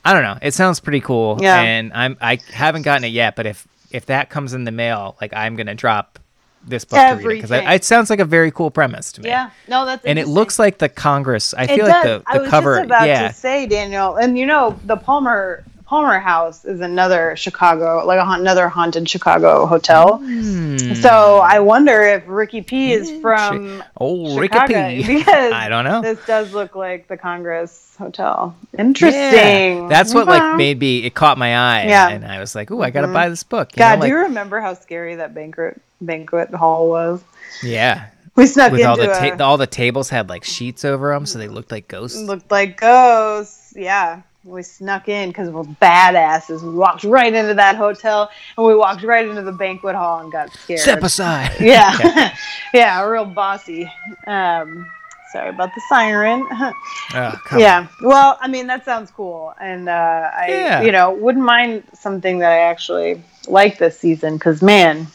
[0.06, 1.44] i don't know it sounds pretty cool Mm-hmm.
[1.44, 1.62] Yeah.
[1.62, 5.16] and i'm i haven't gotten it yet but if if that comes in the mail
[5.22, 6.20] like i'm gonna drop
[6.66, 7.20] this book because
[7.52, 7.68] Everything.
[7.68, 10.60] it sounds like a very cool premise to me yeah, no, that's and it looks
[10.60, 12.22] like the congress i It feel like does.
[12.24, 14.98] the, I the was cover just about yeah to say, Daniel, and you know, the
[14.98, 20.18] Palmer Palmer House is another Chicago, like a, another haunted Chicago hotel.
[20.18, 20.94] Hmm.
[20.96, 25.08] So I wonder if Ricky P is from Oh, Ricky Chicago P.
[25.20, 26.02] because I don't know.
[26.02, 28.54] This does look like the Congress Hotel.
[28.78, 29.22] Interesting.
[29.22, 29.88] Yeah.
[29.90, 30.58] That's what like Okay.
[30.58, 31.86] made me it caught my eye.
[31.88, 32.08] Yeah.
[32.12, 32.24] Mm-hmm.
[32.24, 34.12] And I was like, oh, I got to buy this book." You God, know, do
[34.12, 37.24] you remember how scary that banquet banquet hall was?
[37.64, 38.08] yeah.
[38.36, 41.26] We snuck With into all the a, all the tables had like sheets over them
[41.26, 42.22] so they looked like ghosts.
[42.22, 43.74] looked like ghosts.
[43.76, 46.62] Yeah, we snuck in because we're badasses.
[46.62, 50.32] We walked right into that hotel and we walked right into the banquet hall and
[50.32, 50.80] got scared.
[50.80, 51.52] Step aside.
[51.60, 52.34] yeah,
[52.74, 53.92] yeah, real bossy.
[54.26, 54.88] Um,
[55.32, 56.48] sorry about the siren.
[56.52, 56.72] Oh,
[57.46, 60.82] come yeah, well, I mean that sounds cool, and uh, I, Yeah.
[60.82, 65.08] you know, wouldn't mind something that I actually like this season because man,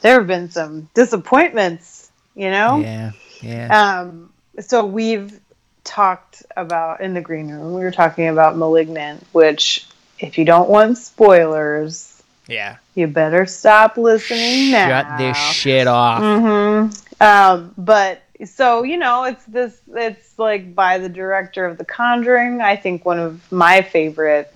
[0.00, 2.10] there have been some disappointments.
[2.34, 2.78] You know.
[2.80, 3.12] Yeah.
[3.42, 4.00] Yeah.
[4.00, 5.40] um, so we've
[5.86, 7.72] talked about in the green room.
[7.72, 9.86] We were talking about *Malignant*, which,
[10.18, 12.76] if you don't want spoilers, yeah.
[12.94, 14.88] you better stop listening now.
[14.88, 16.20] Shut this shit off.
[16.20, 19.80] hmm Um, but so you know, it's this.
[19.94, 22.60] It's like by the director of *The Conjuring*.
[22.60, 24.52] I think one of my favorite.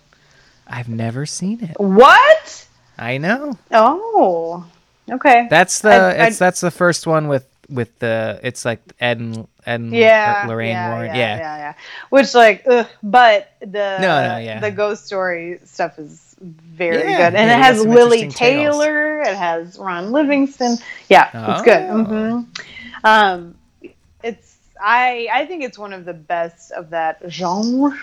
[0.66, 1.80] I've never seen it.
[1.80, 2.66] What?
[2.98, 3.58] I know.
[3.72, 4.66] Oh,
[5.10, 5.46] okay.
[5.48, 9.20] That's the I- I- it's that's the first one with with the it's like Ed
[9.20, 11.14] and Ed and yeah, Lorraine yeah, Warren.
[11.14, 11.36] Yeah, Yeah.
[11.36, 11.74] yeah, yeah.
[12.10, 14.60] Which like, ugh, but the No, no, yeah.
[14.60, 18.88] the ghost story stuff is very Yeah, good, and it has Lili interesting tales.
[18.88, 19.20] Taylor.
[19.22, 20.78] It has Ron Livingston.
[21.08, 21.86] Yeah, it's good.
[21.88, 22.04] Oh.
[22.06, 22.42] hmm
[23.04, 23.56] Um,
[24.22, 27.96] it's I I think it's one of the best of that genre.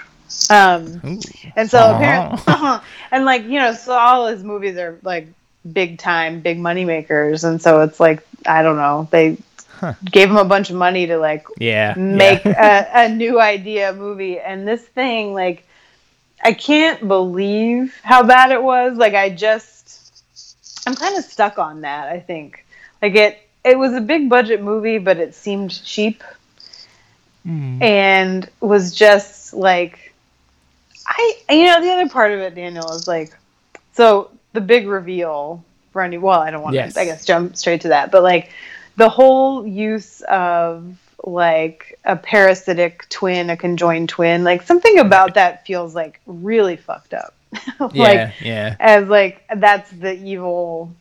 [0.49, 1.21] Um, Ooh.
[1.56, 2.38] and so Uh-huh.
[2.47, 5.27] apparently, and like you know, so all his movies are like
[5.71, 9.38] big time, big money makers, and so it's like I don't know, they
[9.80, 9.94] Huh.
[10.06, 11.94] gave him a bunch of money to like Yeah.
[11.98, 13.04] make yeah.
[13.04, 15.63] a, a new idea movie, and this thing like
[16.44, 18.98] I can't believe how bad it was.
[18.98, 20.12] Like I just
[20.88, 22.08] I'm kind of stuck on that.
[22.10, 22.66] I think
[23.02, 26.24] like it it was a big budget movie, but it seemed cheap
[27.46, 27.82] Mm.
[27.82, 30.13] and was just like
[31.08, 33.34] I you know the other part of it Daniel is like
[33.94, 35.63] so the big reveal
[35.94, 36.96] for any well I don't want Yes.
[36.96, 38.52] to I guess jump straight to that but like
[38.97, 45.65] the whole use of like a parasitic twin a conjoined twin like something about that
[45.65, 47.33] feels like really fucked up
[47.79, 48.31] like Yeah.
[48.41, 48.75] yeah.
[48.79, 50.91] as like that's the evil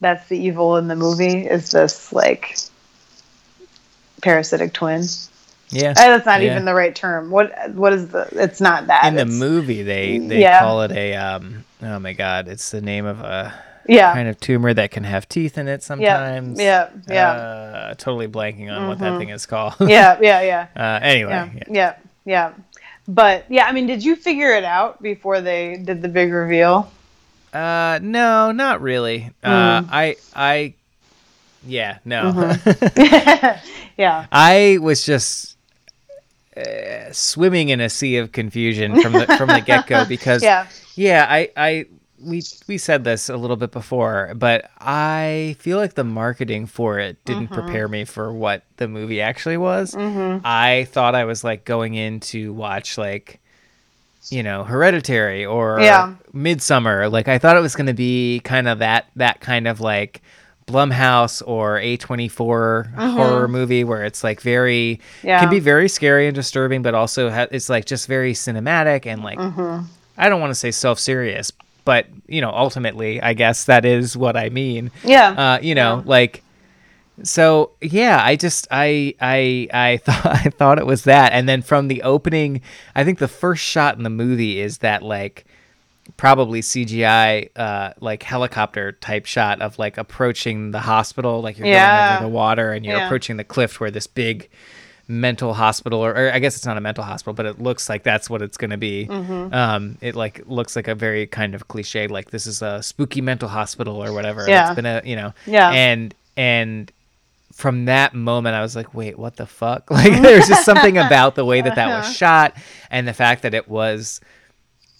[0.00, 2.56] that's the evil in the movie is this like
[4.22, 5.04] parasitic twin
[5.70, 5.90] Yeah.
[5.90, 6.52] uh, that's not Yeah.
[6.52, 7.30] even the right term.
[7.30, 8.28] What what is the?
[8.32, 9.04] It's not that.
[9.06, 10.60] in the movie they they Yeah.
[10.60, 13.52] call it a um oh my god it's the name of a
[13.88, 14.12] Yeah.
[14.14, 16.88] kind of tumor that can have teeth in it sometimes Yeah.
[17.08, 17.30] Yeah.
[17.30, 19.18] uh, totally blanking on what that Mhm.
[19.18, 20.18] thing is called yeah.
[20.22, 20.40] Yeah.
[20.42, 20.66] Yeah.
[20.76, 21.48] uh, anyway Yeah.
[21.54, 21.64] yeah.
[21.70, 21.94] Yeah.
[22.24, 22.52] Yeah.
[23.08, 26.90] But yeah, I mean, did you figure it out before they did the big reveal?
[27.54, 29.88] uh no not really uh Mm.
[29.90, 30.74] i i
[31.64, 33.58] yeah no Mm-hmm.
[33.96, 34.26] yeah.
[34.32, 35.56] i was just
[36.56, 40.66] uh, swimming in a sea of confusion from the from the get-go because Yeah.
[40.96, 41.84] Yeah, I, I,
[42.22, 46.98] we, we said this a little bit before, but I feel like the marketing for
[46.98, 47.54] it didn't Mm-hmm.
[47.54, 49.94] prepare me for what the movie actually was.
[49.94, 50.40] Mm-hmm.
[50.44, 53.40] I thought I was like going in to watch like
[54.30, 56.14] you know, Hereditary or Yeah.
[56.34, 57.12] Midsommar.
[57.12, 60.20] Like I thought it was going to be kind of that that kind of like
[60.66, 65.26] Blumhouse or A24 horror movie where it's like very Mm-hmm.
[65.28, 65.40] Yeah.
[65.40, 69.22] can be very scary and disturbing but also ha- it's like just very cinematic and
[69.22, 69.84] like Mm-hmm.
[70.18, 71.52] I don't want to say self-serious,
[71.86, 74.90] but you know, ultimately I guess that is what I mean.
[75.02, 75.30] Yeah.
[75.30, 76.42] Uh, you know, like
[77.22, 81.62] so yeah, I just I I I thought I thought it was that, and then
[81.62, 82.60] from the opening,
[82.94, 85.46] I think the first shot in the movie is that like
[86.16, 91.94] probably CGI uh like helicopter type shot of like approaching the hospital, like you're Yeah.
[91.94, 93.06] going over the water and you're Yeah.
[93.06, 94.48] approaching the cliff where this big
[95.08, 98.02] mental hospital or, or I guess it's not a mental hospital, but it looks like
[98.02, 99.06] that's what it's gonna be.
[99.06, 99.54] Mm-hmm.
[99.54, 103.20] Um, it like looks like a very kind of cliche, like this is a spooky
[103.20, 104.48] mental hospital or whatever.
[104.48, 104.66] Yeah.
[104.66, 105.70] It's been a you know Yeah.
[105.70, 106.90] and and
[107.52, 109.90] from that moment I was like, wait, what the fuck?
[109.90, 111.98] Like there's just something about the way that that Uh-huh.
[112.08, 112.54] was shot
[112.90, 114.20] and the fact that it was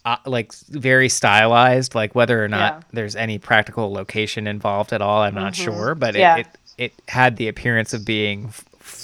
[0.05, 2.79] uh, like very stylized, like whether or not Yeah.
[2.79, 2.97] Mm-hmm.
[2.97, 6.37] there's any practical location involved at all, I'm not sure, but it, Yeah.
[6.37, 6.47] it
[6.79, 8.53] it had the appearance of being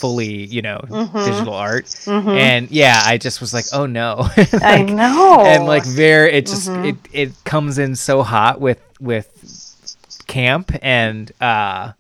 [0.03, 1.25] fully, you know, Mm-hmm.
[1.25, 1.87] digital art.
[2.07, 4.29] And yeah, I just was like, oh no.
[4.61, 5.41] I know.
[5.47, 6.85] and like very it just Mm-hmm.
[6.85, 9.29] it it comes in so hot with with
[10.27, 11.93] camp and uh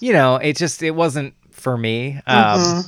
[0.00, 2.84] you know it just it wasn't for me um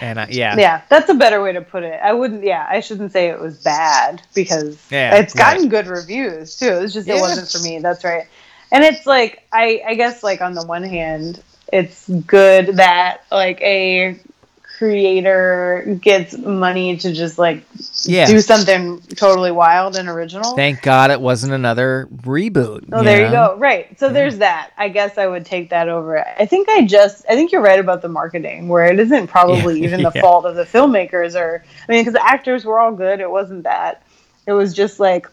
[0.00, 0.60] and I, yeah Mm-hmm.
[0.60, 1.98] yeah, that's a better way to put it.
[2.02, 2.44] I wouldn't.
[2.44, 5.70] Yeah, I shouldn't say it was bad because Yeah, it's gotten right.
[5.70, 6.78] good reviews too.
[6.82, 7.78] It's just it wasn't for me.
[7.80, 8.26] That's right.
[8.70, 13.60] And it's like I, I guess like on the one hand, it's good that like
[13.62, 14.18] a
[14.62, 17.62] creator gets money to just like
[18.04, 20.56] yeah do something totally wild and original.
[20.56, 23.56] thank god it wasn't another reboot Oh, there you go.
[23.56, 23.98] Right.
[23.98, 24.72] So there's that.
[24.76, 26.18] I guess I would take that over.
[26.18, 29.78] I think I just, I think you're right about the marketing, where it isn't probably
[29.80, 29.86] Yeah.
[29.86, 30.20] even the Yeah.
[30.20, 33.20] fault of the filmmakers or, I mean, because the actors were all good.
[33.20, 34.02] It wasn't that.
[34.46, 35.26] It was just like,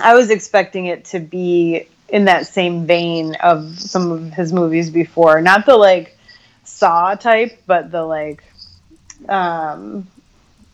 [0.00, 4.90] I was expecting it to be in that same vein of some of his movies
[4.90, 5.40] before.
[5.40, 6.16] Not the like
[6.64, 8.42] Saw type, but the like,
[9.28, 10.06] um,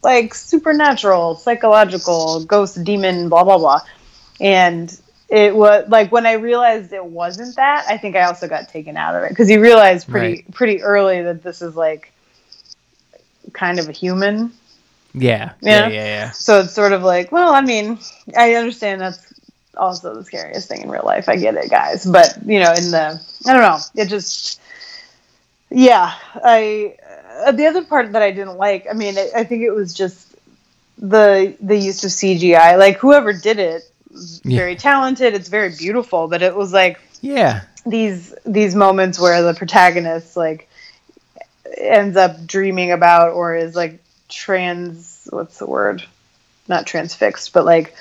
[0.02, 3.80] like supernatural, psychological, ghost, demon, blah, blah, blah.
[4.40, 8.68] And it was like when I realized it wasn't that, I think I also got
[8.68, 12.12] taken out of it because you realize pretty pretty early that this is like
[13.52, 14.52] kind of a human.
[15.14, 15.88] yeah Yeah.
[15.88, 17.98] yeah yeah yeah So it's sort of like, well, I mean,
[18.36, 19.25] I understand that's
[19.76, 21.28] also the scariest thing in real life.
[21.28, 24.60] I get it, guys, but you know, in the I don't know, it just
[25.70, 26.96] yeah, I
[27.46, 29.92] uh, the other part that I didn't like, I mean, I, I think it was
[29.94, 30.34] just
[30.98, 32.78] the the use of CGI.
[32.78, 34.56] Like whoever did it was Yeah.
[34.58, 35.34] very talented.
[35.34, 40.68] It's very beautiful, but it was like yeah these these moments where the protagonist like
[41.78, 46.02] ends up dreaming about or is like trans what's the word
[46.68, 47.94] not transfixed but like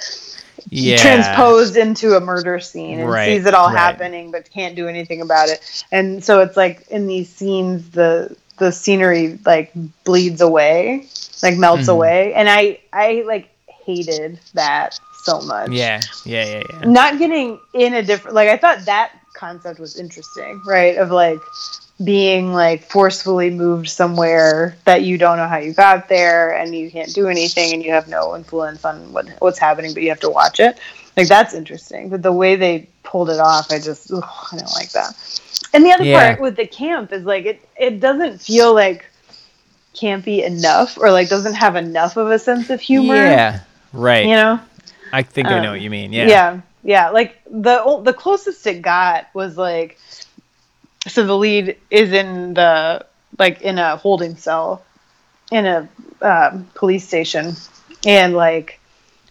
[0.70, 0.98] yeah.
[0.98, 3.78] transposed into a murder scene and Right, sees it all right.
[3.78, 5.84] happening but can't do anything about it.
[5.92, 9.72] And so it's like in these scenes the the scenery like
[10.06, 11.08] bleeds away
[11.44, 11.94] like melts Mhm.
[11.94, 12.34] away.
[12.34, 15.70] And i i like hated that so much.
[15.72, 16.90] Yeah yeah yeah yeah.
[16.90, 20.98] Not getting in a different like i thought that concept was interesting right?
[20.98, 21.40] Of like
[22.04, 26.92] being like forcefully moved somewhere that you don't know how you got there and you
[26.92, 30.20] can't do anything and you have no influence on what what's happening but you have
[30.20, 30.78] to watch it.
[31.16, 32.10] Like that's interesting.
[32.10, 35.14] But the way they pulled it off i just ugh, i don't like that.
[35.74, 36.32] And the other Yeah.
[36.32, 39.06] part with the camp is like it it doesn't feel like
[39.96, 43.16] campy enough or like doesn't have enough of a sense of humor.
[43.16, 43.62] Yeah
[43.96, 44.26] right.
[44.26, 44.60] You know?
[45.12, 46.12] I think i know um, what you mean.
[46.12, 46.28] Yeah.
[46.28, 47.10] yeah, yeah.
[47.10, 49.98] Like the the closest it got was like,
[51.08, 53.06] so the lead is in the
[53.38, 54.84] like in a holding cell
[55.52, 55.90] in a
[56.22, 57.54] um, police station,
[58.06, 58.80] and like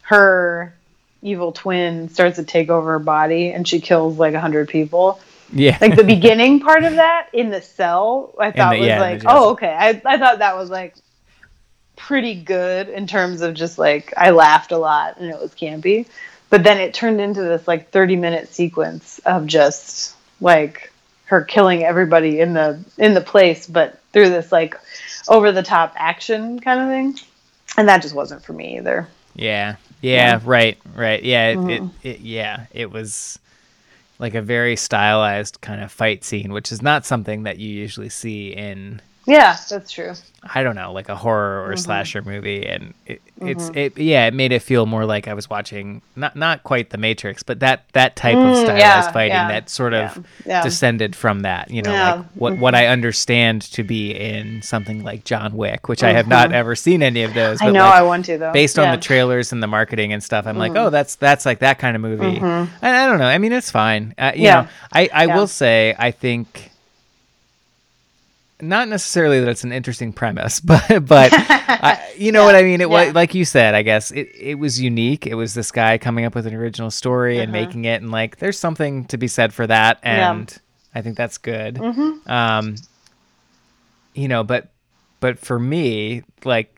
[0.03, 0.75] her
[1.23, 5.21] evil twin starts to take over her body, and she kills like a hundred people.
[5.53, 9.01] yeah Like the beginning part of that in the cell, I thought the- was yeah,
[9.01, 9.75] like, oh, okay.
[9.77, 10.95] I I thought that was like
[11.97, 16.07] pretty good in terms of just like I laughed a lot and it was campy.
[16.51, 20.93] But then it turned into this like 30 minute sequence of just like
[21.35, 24.77] her killing everybody in the in the place but through this like
[25.29, 27.27] over the top action kind of thing.
[27.77, 29.09] And that just wasn't for me either.
[29.35, 29.77] Yeah.
[30.01, 31.23] Yeah, right, right.
[31.23, 31.89] Yeah, it, Mm-hmm.
[32.03, 33.39] it, it yeah, it was
[34.19, 38.11] like a very stylized kind of fight scene, which is not something that you usually
[38.11, 40.13] see in Yeah, that's true.
[40.47, 41.73] I don't know, like a horror Mm-hmm.
[41.73, 45.33] or slasher movie, and it, it's it yeah, it made it feel more like I
[45.33, 49.11] was watching not not quite The Matrix, but that that type of stylized Mm, yeah,
[49.13, 51.71] fighting yeah, that sort of yeah, descended from that.
[51.71, 56.03] You know, like what what I understand to be in something like John Wick, which
[56.03, 57.59] I have not ever seen any of those.
[57.61, 57.69] Mm-hmm.
[57.69, 58.53] I know like, I want to though.
[58.53, 58.85] based on.
[58.85, 58.95] Mm-hmm.
[58.97, 61.97] the trailers and the marketing and stuff, I'm like, oh, that's that's like that kind
[61.97, 62.39] of movie.
[62.43, 63.25] I, I don't know.
[63.27, 64.15] I mean, it's fine.
[64.19, 64.63] Uh, you Yeah.
[64.63, 66.71] know, I I will say I think
[68.61, 72.81] not necessarily that it's an interesting premise, but but I, you know what I mean.
[72.81, 73.07] It Yeah.
[73.07, 73.75] was like you said.
[73.75, 75.27] I guess it it was unique.
[75.27, 77.61] It was this guy coming up with an original story and Uh-huh.
[77.67, 80.31] making it, and like there's something to be said for that, Yeah.
[80.31, 80.39] Mm-hmm.
[80.41, 80.59] and
[80.95, 81.79] I think that's good.
[82.27, 82.77] Um,
[84.15, 84.69] you know, but
[85.21, 86.71] but for me, like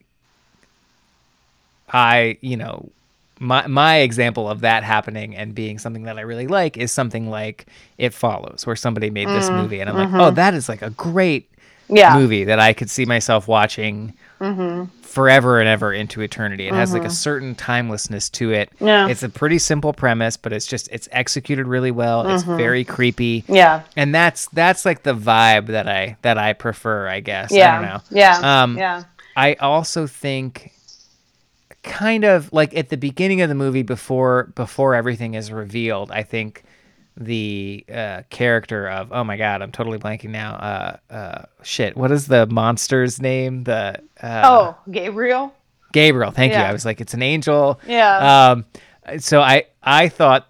[1.92, 2.90] I, you know,
[3.38, 7.28] my my example of that happening and being something that I really like is something
[7.30, 7.66] like
[7.98, 10.90] It Follows, where somebody made this movie, and I'm like, oh, that is like a
[10.90, 11.52] great Mm-hmm.
[11.88, 12.18] Yeah.
[12.18, 14.14] movie that I could see myself watching
[15.02, 16.66] forever and ever into eternity.
[16.68, 18.70] It has like a certain timelessness to it.
[18.74, 18.86] Mm-hmm.
[18.86, 19.08] Yeah.
[19.08, 22.28] It's a pretty simple premise, but it's just it's executed really well.
[22.28, 22.56] It's Mm-hmm.
[22.56, 23.44] very creepy.
[23.48, 23.82] Yeah.
[23.96, 27.50] And that's that's like the vibe that I that I prefer, I guess.
[27.50, 27.78] Yeah.
[27.78, 28.00] I don't know.
[28.10, 28.62] Yeah.
[28.62, 29.04] Um, yeah.
[29.36, 30.72] I also think
[31.82, 36.22] kind of like at the beginning of the movie before before everything is revealed, I
[36.24, 36.62] think
[37.16, 40.54] the uh, character of oh my god, I'm totally blanking now.
[40.54, 43.64] Uh, uh, shit, what is the monster's name?
[43.64, 45.54] The uh, Oh, Gabriel.
[45.92, 46.30] Gabriel.
[46.30, 46.58] Thank you.
[46.58, 47.80] I was like, it's an angel.
[47.86, 48.50] Yeah.
[48.52, 48.64] Um,
[49.18, 50.46] so I I thought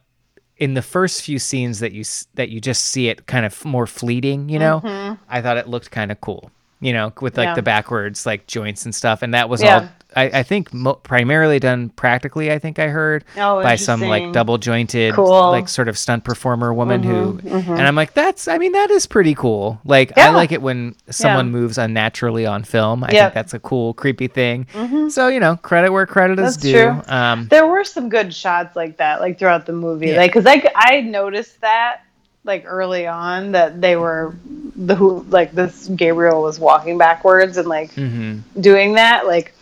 [0.56, 2.02] in the first few scenes that you
[2.34, 5.90] that you just see it kind of more fleeting, you know, I thought it looked
[5.90, 6.50] kind of cool,
[6.80, 7.50] you know, with like Mm-hmm.
[7.50, 7.54] Yeah.
[7.54, 9.74] the backwards like joints and stuff, and that was Yeah.
[9.80, 9.88] all.
[10.16, 12.50] I, I think mo- primarily done practically.
[12.50, 15.26] I think I heard Oh, by some like double jointed, Cool.
[15.26, 18.48] Mm-hmm, like sort of stunt performer woman who, and I'm like, that's.
[18.48, 19.80] I mean, that is pretty cool.
[19.84, 21.52] Like I like it when someone Yeah.
[21.52, 23.04] moves unnaturally on film.
[23.04, 23.24] I Yep.
[23.24, 24.66] think that's a cool, creepy thing.
[25.10, 26.72] So you know, credit where credit is That's due.
[26.72, 27.02] true.
[27.08, 30.08] Um, There were some good shots like that, like throughout the movie.
[30.08, 30.16] Yeah.
[30.16, 32.00] Like, cause I, I noticed that
[32.44, 34.34] like early on that they were
[34.76, 38.40] the who like this Gabriel was walking backwards and like mhm.
[38.60, 39.52] doing that like.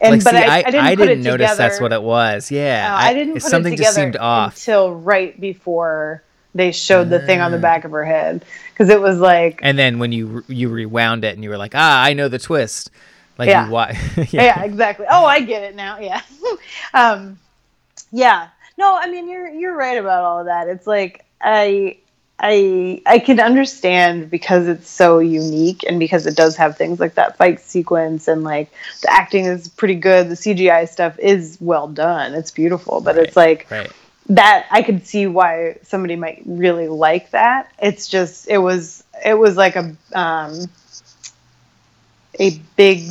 [0.00, 2.50] And like, but see, I, I, I didn't, put it notice that's what it was.
[2.50, 4.54] Yeah, Uh, I, didn't put something it together just seemed off.
[4.56, 6.22] until right before
[6.54, 9.78] they showed the thing on the back of her head because it was like And
[9.78, 12.90] then when you you rewound it and you were like, ah, I know the twist.
[13.38, 13.66] Like Yeah.
[13.66, 13.92] you wa-
[14.30, 14.62] yeah.
[14.62, 16.22] exactly oh i get it now yeah
[16.94, 17.38] um
[18.10, 21.98] yeah no i mean you're you're right about all of that it's like i
[22.38, 27.14] i i can understand because it's so unique and because it does have things like
[27.14, 28.70] that fight sequence and like
[29.02, 33.36] the acting is pretty good the cgi stuff is well done it's beautiful but it's
[33.36, 33.90] like right.
[34.28, 37.72] that I could see why somebody might really like that.
[37.78, 40.66] It's just it was it was like a um
[42.38, 43.08] a big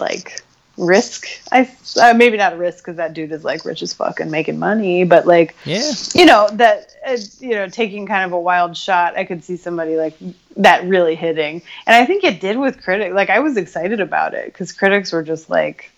[0.00, 0.42] like
[0.78, 1.26] risk.
[1.52, 4.30] I uh, maybe not a risk because that dude is like rich as fuck and
[4.30, 5.90] making money, but like Yeah.
[6.14, 9.16] you know that uh, you know taking kind of a wild shot.
[9.16, 10.14] I could see somebody like
[10.56, 13.14] that really hitting, and I think it did with critics.
[13.14, 15.90] Like I was excited about it because critics were just like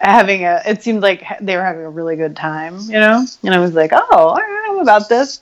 [0.00, 3.54] having a it seemed like they were having a really good time you know and
[3.54, 5.40] i was like oh all right, i'm about this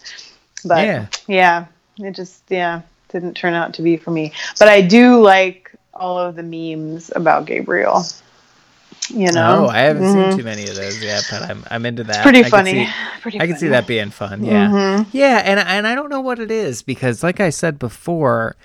[0.64, 1.06] but Yeah.
[1.26, 1.64] yeah
[1.98, 6.18] it just yeah didn't turn out to be for me but i do like all
[6.18, 8.04] of the memes about gabriel
[9.10, 10.30] you know Oh, I haven't Mhm.
[10.30, 12.22] seen too many of those yet, but I'm I'm into that.
[12.22, 14.44] pretty I funny see- pretty I can see that being fun.
[14.44, 14.68] Yeah.
[14.68, 15.06] Mhm.
[15.12, 18.56] Yeah, and and I don't know what it is because like I said before,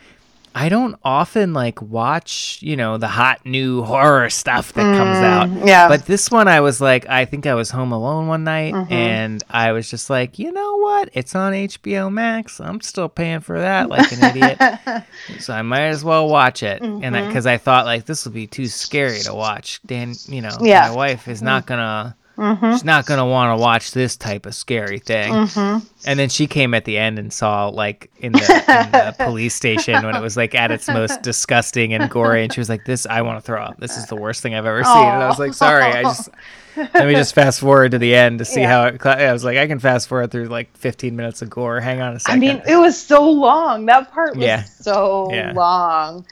[0.59, 5.49] I don't often like watch, you know, the hot new horror stuff that comes out.
[5.49, 5.87] Mm, yeah.
[5.87, 8.91] But this one I was like I think I was home alone one night Mm-hmm.
[8.91, 11.09] and I was just like, "You know what?
[11.13, 12.59] It's on HBO Max.
[12.59, 15.03] I'm still paying for that like an idiot."
[15.39, 16.81] so I might as well watch it.
[16.81, 17.33] And Mm-hmm.
[17.33, 19.79] cuz I thought like this will be too scary to watch.
[19.85, 20.85] Dan, you know, Yeah.
[20.85, 20.91] Mm-hmm.
[20.91, 24.53] my wife is not going to She's not gonna want to watch this type of
[24.53, 25.33] scary thing.
[25.33, 25.85] Mm-hmm.
[26.05, 29.55] And then she came at the end and saw like in the, in the police
[29.55, 32.85] station when it was like at its most disgusting and gory, and she was like,
[32.85, 33.79] "This, I want to throw up.
[33.79, 36.29] This is the worst thing I've ever seen." And I was like, "Sorry, I just
[36.75, 38.69] let me just fast forward to the end to see Yeah.
[38.69, 41.49] how it." cla- I was like, "I can fast forward through like 15 minutes of
[41.49, 41.79] gore.
[41.79, 42.39] Hang on a i second.
[42.39, 44.63] mean it was so long that part was Yeah.
[44.63, 45.53] so Yeah.
[45.55, 46.23] long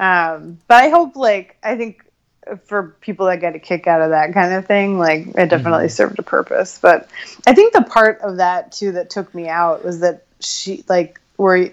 [0.00, 2.04] um but i hope like i think
[2.64, 5.86] for people that get a kick out of that kind of thing, like it definitely
[5.86, 5.88] Mm-hmm.
[5.88, 6.78] served a purpose.
[6.80, 7.08] But
[7.46, 11.20] I think the part of that too that took me out was that she like
[11.36, 11.70] where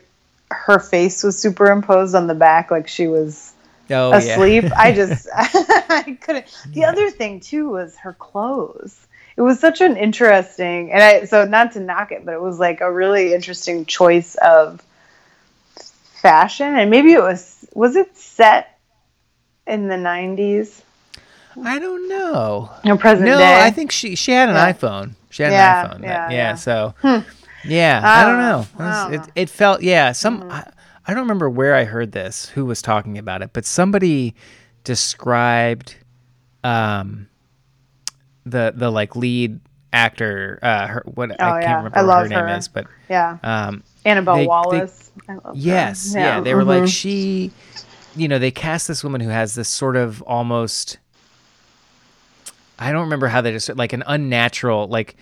[0.51, 3.53] her face was superimposed on the back, like she was
[3.89, 4.65] oh asleep.
[4.75, 6.45] I just I couldn't.
[6.73, 9.07] The other thing too was her clothes.
[9.37, 12.57] It was such an interesting, and I so not to knock it, but it was
[12.59, 14.81] like a really interesting choice of
[16.21, 18.74] fashion, and maybe it was was it set
[19.67, 20.81] in the '90s
[21.63, 22.69] I don't know.
[22.85, 23.61] or present No, day?
[23.61, 24.73] I think she she had an Yeah.
[24.73, 25.11] iPhone.
[25.29, 26.01] She had Yeah, an iPhone.
[26.01, 26.55] that- yeah, yeah, yeah.
[26.55, 27.19] So Hmm.
[27.63, 28.49] yeah, I I don't don't know.
[28.49, 28.59] know.
[28.61, 29.23] It, I don't it, know.
[29.23, 29.29] Hmm.
[29.35, 30.11] it felt yeah.
[30.11, 30.63] Some I,
[31.07, 32.49] I don't remember where I heard this.
[32.49, 33.51] Who was talking about it?
[33.53, 34.35] But somebody
[34.83, 35.95] described
[36.63, 37.27] um
[38.45, 39.59] the the like lead
[39.93, 40.59] actor.
[40.61, 43.37] Uh, her what I Oh, can't remember I what love her name is, but yeah,
[43.43, 45.11] um Annabelle they- they- Wallis.
[45.29, 45.51] I love her.
[45.55, 46.41] Yes, yeah.
[46.41, 46.81] They were mhm.
[46.81, 47.51] like she,
[48.15, 50.97] you know, they cast this woman who has this sort of almost.
[52.77, 55.15] I don't remember how they just like an unnatural like.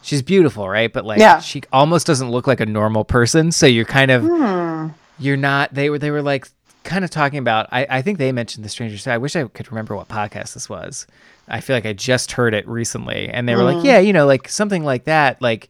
[0.00, 0.92] She's beautiful, right?
[0.92, 1.40] But like, Yeah.
[1.40, 3.50] she almost doesn't look like a normal person.
[3.50, 4.88] So you're kind of, Hmm.
[5.18, 5.74] you're not.
[5.74, 6.46] They were, they were like,
[6.84, 7.66] kind of talking about.
[7.72, 9.08] I, I think they mentioned the Stranger Things.
[9.08, 11.06] I wish I could remember what podcast this was.
[11.48, 13.78] I feel like I just heard it recently, and they were Mm-hmm.
[13.78, 15.68] like, yeah, you know, like something like that, like.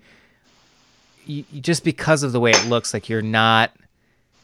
[1.25, 3.73] You- just because of the way it looks, like you're not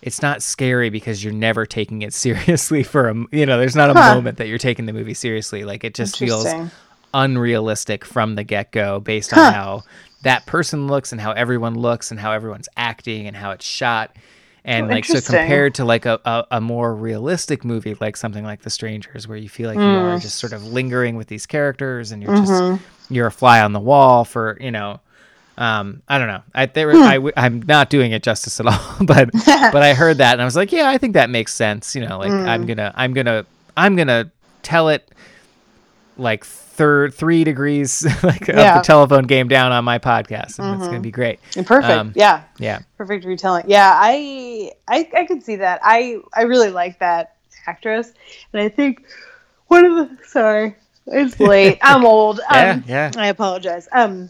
[0.04, 3.90] it's not scary because you're never taking it seriously for a you know there's not
[3.90, 4.14] a Huh.
[4.14, 6.44] moment that you're taking the movie seriously like it just feels
[7.12, 9.40] unrealistic from the get-go based Huh.
[9.48, 9.84] on how
[10.22, 14.16] that person looks and how everyone looks and how everyone's acting and how it's shot
[14.64, 18.44] and Oh, like so compared to like a, a, a more realistic movie like something
[18.44, 20.02] like the strangers where you feel like you Mm.
[20.16, 22.76] are just sort of lingering with these characters and you're Mm-hmm.
[22.76, 25.00] just you're a fly on the wall for you know
[25.56, 26.42] um, I don't know.
[26.54, 26.96] I there Hmm.
[26.98, 30.32] were, I w- I'm not doing it justice at all, but but I heard that
[30.32, 31.94] and I was like, yeah, I think that makes sense.
[31.94, 32.46] You know, like Hmm.
[32.48, 33.46] I'm gonna I'm gonna
[33.76, 34.30] I'm gonna
[34.62, 35.08] tell it
[36.16, 40.86] like third three degrees like of the telephone game down on my podcast, and it's
[40.88, 41.40] gonna be great.
[41.54, 41.84] Perfect.
[41.84, 42.42] Um, yeah.
[42.58, 47.34] Yeah, perfect retelling yeah I, I i could see that i i really like that
[47.66, 48.12] actress
[48.52, 49.04] and i think
[49.66, 50.76] one of the sorry
[51.06, 53.10] it's late i'm old Yeah, um, yeah.
[53.16, 54.28] i apologize um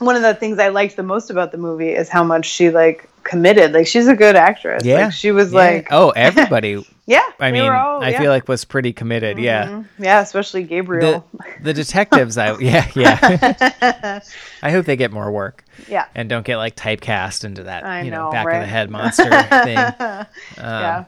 [0.00, 2.70] one of the things i liked the most about the movie is how much she
[2.70, 5.04] like committed like she's a good actress yeah.
[5.04, 5.58] like, she was Yeah.
[5.58, 6.84] like oh, everybody.
[7.06, 8.18] yeah I mean, all- I yeah.
[8.20, 9.38] feel like was pretty committed.
[9.38, 9.66] Yeah.
[9.68, 9.84] Mhm.
[9.98, 11.24] yeah especially gabriel
[11.62, 14.20] the detectives, I yeah yeah.
[14.62, 18.02] I hope they get more work yeah and don't get like typecast into that I
[18.02, 19.76] you know, know, back of the head monster thing.
[20.58, 21.04] Um, yeah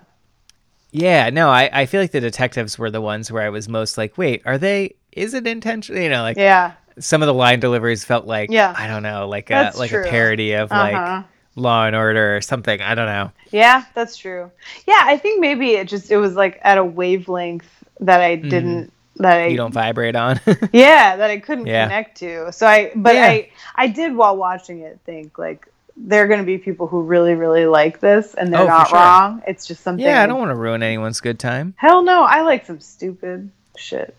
[0.92, 3.96] Yeah, no, I, I feel like the detectives were the ones where I was most
[3.96, 4.94] like, wait, are they?
[5.12, 6.00] Is it intentional?
[6.02, 8.74] You know, like yeah some of the line deliveries felt like, Yeah.
[8.76, 10.04] I don't know, like a That's like true.
[10.04, 10.80] a parody of Uh-huh.
[11.16, 11.24] like
[11.56, 12.80] Law and Order or something.
[12.80, 13.30] I don't know.
[13.50, 14.50] Yeah, that's true.
[14.86, 17.66] Yeah, I think maybe it just it was like at a wavelength
[18.00, 19.50] that I didn't that I Mm-hmm.
[19.50, 20.40] You don't vibrate on.
[20.72, 21.84] yeah that I couldn't Yeah.
[21.84, 22.50] connect to.
[22.52, 23.26] So I but Yeah.
[23.26, 27.02] I I did while watching it think like there are going to be people who
[27.02, 28.98] really really like this and they're Oh, not sure.
[28.98, 29.42] wrong.
[29.46, 30.04] It's just something.
[30.04, 31.74] yeah, I don't want to ruin anyone's good time.
[31.76, 34.16] Hell no, I like some stupid shit.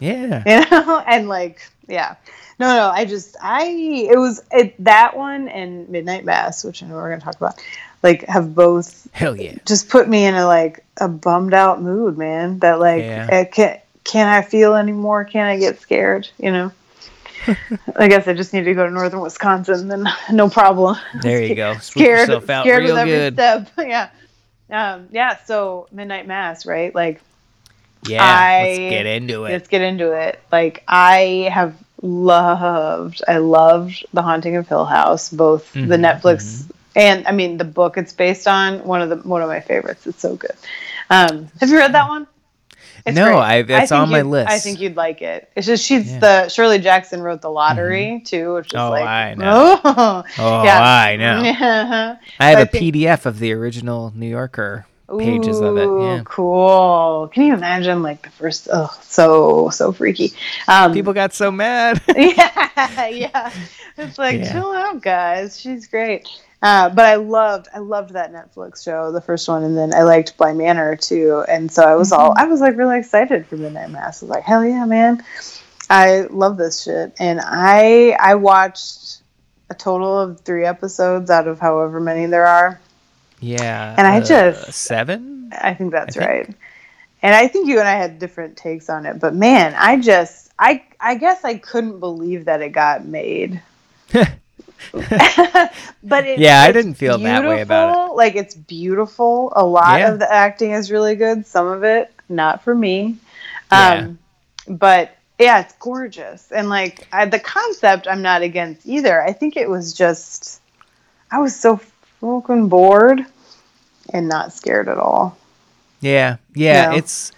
[0.00, 0.42] Yeah.
[0.46, 2.16] You know, and like yeah.
[2.58, 3.64] No, no, I just I
[4.10, 7.36] it was it that one and Midnight Mass, which I know we're going to talk
[7.36, 7.62] about.
[8.02, 9.56] Like have both Hell yeah.
[9.66, 12.58] just put me in a like a bummed out mood, man.
[12.60, 13.44] That like Yeah.
[13.44, 15.24] can can I feel anymore?
[15.24, 16.28] Can I get scared?
[16.38, 16.72] You know.
[17.96, 20.96] I guess I just need to go to northern Wisconsin, then no problem.
[21.22, 21.74] There you go.
[21.74, 23.34] Spook Scared, yourself out scared real with every good.
[23.34, 23.70] step.
[23.78, 24.08] yeah,
[24.70, 25.36] um, yeah.
[25.44, 26.92] So midnight mass, right?
[26.94, 27.20] Like,
[28.08, 28.24] Yeah.
[28.24, 29.52] I- let's get into it.
[29.52, 30.40] let's get into it.
[30.52, 36.64] Like, I have loved, I loved The Haunting of Hill House, both the Mhm, Netflix
[36.94, 38.84] and I mean the book it's based on.
[38.84, 40.06] One of the one of my favorites.
[40.06, 40.52] It's so good.
[41.10, 42.26] Um, have you read that one?
[43.04, 43.36] It's No, great.
[43.36, 44.50] I- it's think on my list.
[44.50, 45.48] I think you'd like it.
[45.54, 46.18] It's just she's Yeah.
[46.18, 49.78] the Shirley Jackson wrote the lottery too, which is Oh, like I know.
[49.84, 50.82] Oh, Oh, yeah.
[50.82, 51.40] I know.
[51.40, 54.86] I have I a think- PDF of the original New Yorker
[55.18, 55.88] pages of it.
[55.88, 56.22] Yeah.
[56.24, 57.28] Cool.
[57.32, 58.68] Can you imagine like the first?
[58.72, 60.32] Oh, so so freaky.
[60.68, 62.02] Um, People got so mad.
[62.16, 63.52] yeah, yeah.
[63.96, 64.52] It's like Yeah.
[64.52, 65.58] chill out, guys.
[65.60, 66.28] She's great.
[66.62, 70.02] Uh, but I loved, I loved that Netflix show, the first one, and then I
[70.02, 71.44] liked Bly Manor too.
[71.46, 72.40] And so I was all, Mm-hmm.
[72.40, 74.22] I was like really excited for Midnight Mass.
[74.22, 75.22] I was like, hell yeah, man!
[75.90, 77.12] I love this shit.
[77.20, 79.18] And I, I watched
[79.70, 82.80] a total of three episodes out of however many there are.
[83.40, 83.94] Yeah.
[83.96, 85.50] And I uh, just- seven.
[85.52, 86.54] I think that's I think- right.
[87.22, 90.52] And I think you and I had different takes on it, but man, I just
[90.58, 93.60] I I guess I couldn't believe that it got made.
[94.12, 94.28] but
[96.26, 98.14] it, Yeah, I didn't feel that way about it.
[98.14, 99.52] Like it's beautiful.
[99.56, 100.12] A lot Yeah.
[100.12, 101.46] of the acting is really good.
[101.46, 103.16] Some of it not for me.
[103.72, 103.88] Yeah.
[103.94, 104.18] Um,
[104.68, 106.52] but yeah, it's gorgeous.
[106.52, 109.22] And like I, the concept, I'm not against either.
[109.22, 110.60] I think it was just
[111.30, 111.80] I was so
[112.20, 113.20] fucking bored
[114.12, 115.36] and not scared at all.
[116.00, 117.32] Yeah, yeah, it's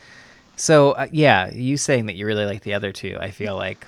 [0.57, 1.51] so uh, yeah.
[1.53, 3.87] You saying that you really like the other two, I feel like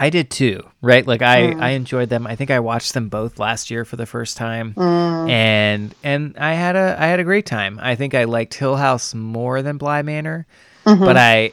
[0.00, 1.06] I did too, right?
[1.06, 1.60] Like I, Hmm.
[1.62, 2.26] I enjoyed them.
[2.26, 5.28] I think I watched them both last year for the first time, Hmm.
[5.28, 7.78] and and I had a I had a great time.
[7.82, 10.46] I think I liked Hill House more than Bly Manor,
[10.86, 11.04] Mm-hmm.
[11.04, 11.52] but I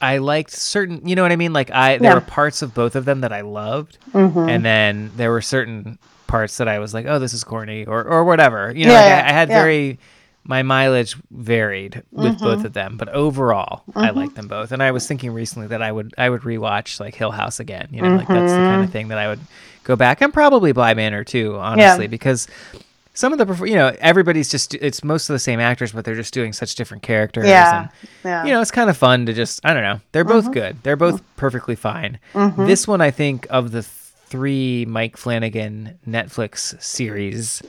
[0.00, 1.06] I liked certain.
[1.08, 1.52] You know what I mean?
[1.52, 2.14] Like I there Yeah.
[2.14, 4.48] were parts of both of them that I loved, Mm-hmm.
[4.48, 8.04] and then there were certain parts that I was like, oh, this is corny or
[8.04, 8.72] or whatever.
[8.74, 9.60] You know, Yeah, like yeah, I, I had yeah.
[9.62, 9.98] very
[10.44, 12.44] my mileage varied with Mm-hmm.
[12.44, 14.70] both of them, but overall, I like them both.
[14.70, 17.88] And I was thinking recently that I would I would rewatch like Hill House again.
[17.90, 18.70] You know, like that's the Mm-hmm.
[18.74, 19.40] kind of thing that I would
[19.84, 22.46] go back and probably Bly Manor too, honestly, because
[23.14, 26.14] some of the you know everybody's just it's most of the same actors, but they're
[26.14, 27.46] just doing such different characters.
[27.46, 27.80] Yeah.
[27.80, 27.90] and,
[28.24, 28.44] Yeah.
[28.44, 30.00] you know, it's kind of fun to just I don't know.
[30.12, 30.76] They're both good.
[30.82, 32.18] They're both perfectly fine.
[32.56, 33.82] This one, I think, of the
[34.26, 37.62] three Mike Flanagan Netflix series,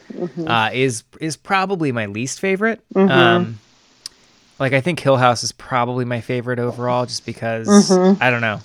[0.46, 2.82] uh, is is probably my least favorite.
[2.96, 3.60] Um,
[4.60, 8.60] like I think Hill House is probably my favorite overall, just because I don't know,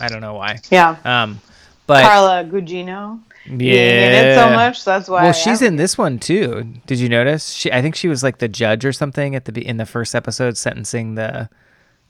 [0.00, 0.58] I don't know why.
[0.70, 0.96] yeah.
[1.04, 1.40] Um,
[1.86, 3.20] but Carla Gugino.
[3.46, 4.80] yeah, in it so much.
[4.80, 5.20] So that's why.
[5.22, 5.62] well, I she's asked.
[5.62, 6.66] in this one too.
[6.86, 7.50] Did you notice?
[7.50, 10.14] She, I think she was like the judge or something at the in the first
[10.16, 11.48] episode, sentencing the.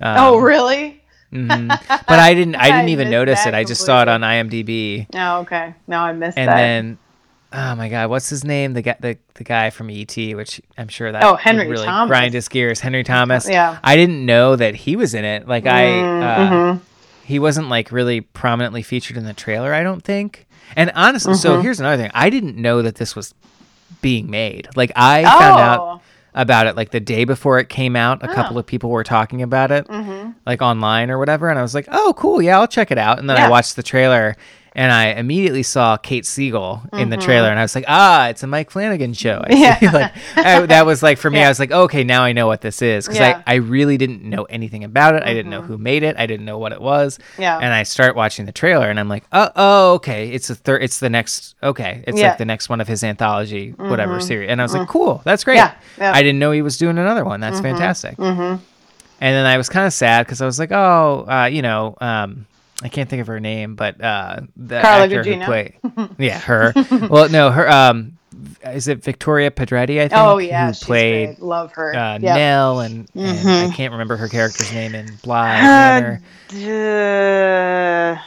[0.01, 1.03] Um, Oh, really?
[1.37, 1.69] Mhm.
[2.09, 2.55] But I didn't.
[2.57, 3.55] I didn't I even notice it.
[3.55, 5.75] I just saw it on IMDb, Oh, okay.
[5.87, 6.59] Now I missed and that.
[6.59, 6.99] And then,
[7.53, 8.73] oh my god, what's his name?
[8.75, 12.09] The guy, the, the guy from ET, which I'm sure that Oh, Henry really Thomas.
[12.11, 12.81] grind his gears.
[12.81, 13.49] Henry Thomas.
[13.49, 13.79] Yeah.
[13.85, 15.47] I didn't know that he was in it.
[15.49, 16.81] Like I, uh, mhm.
[17.25, 19.73] he wasn't like really prominently featured in the trailer.
[19.75, 20.47] I don't think.
[20.75, 21.41] And honestly, Mm-hmm.
[21.41, 22.11] so here's another thing.
[22.15, 23.35] I didn't know that this was
[24.03, 24.69] being made.
[24.77, 26.01] Like I found out Oh.
[26.37, 28.23] About it like the day before it came out.
[28.23, 28.35] A Oh.
[28.35, 30.31] couple of people were talking about it, Mm-hmm.
[30.47, 33.19] like online or whatever, and I was like, "Oh, cool, yeah, I'll check it out."
[33.19, 34.37] And then I watched the trailer,
[34.77, 37.25] and I immediately saw Kate Siegel in the Mm-hmm.
[37.25, 39.91] trailer, and I was like, "Ah, it's a Mike Flanagan show." I Yeah.
[39.93, 41.39] like I, that was like for me.
[41.41, 41.47] Yeah.
[41.47, 43.43] I was like, "Okay, now I know what this is," because Yeah.
[43.47, 45.23] I I really didn't know anything about it.
[45.25, 46.15] I didn't know who made it.
[46.19, 47.19] I didn't know what it was.
[47.19, 47.43] Mm-hmm.
[47.43, 47.57] Yeah.
[47.59, 50.83] And I start watching the trailer, and I'm like, "Oh, oh, okay, it's a third.
[50.83, 51.55] It's the next.
[51.63, 54.87] Okay, it's like the next one of his anthology, whatever series." And I was like,
[54.89, 55.73] "Cool, that's great." Yeah.
[55.99, 57.41] I didn't know he was doing another one.
[57.41, 58.17] That's fantastic.
[58.19, 58.63] Mm-hmm.
[59.19, 61.97] And then I was kind of sad because I was like, oh, uh, you know,
[62.03, 62.45] um,
[62.83, 65.75] I can't think of her name, but uh, the Carla actor who played,
[66.19, 66.73] yeah, her.
[67.09, 67.69] well, no, her.
[67.71, 68.19] Um,
[68.65, 69.99] is it Victoria Pedretti?
[70.01, 70.13] I think.
[70.21, 71.41] Oh yeah, who played great.
[71.43, 71.95] Love her.
[71.97, 72.23] uh, Yep.
[72.37, 73.71] Nell, and, and Mm-hmm.
[73.73, 76.21] I can't remember her character's name in Bly
[76.53, 76.57] Uh.
[76.57, 78.19] Uh,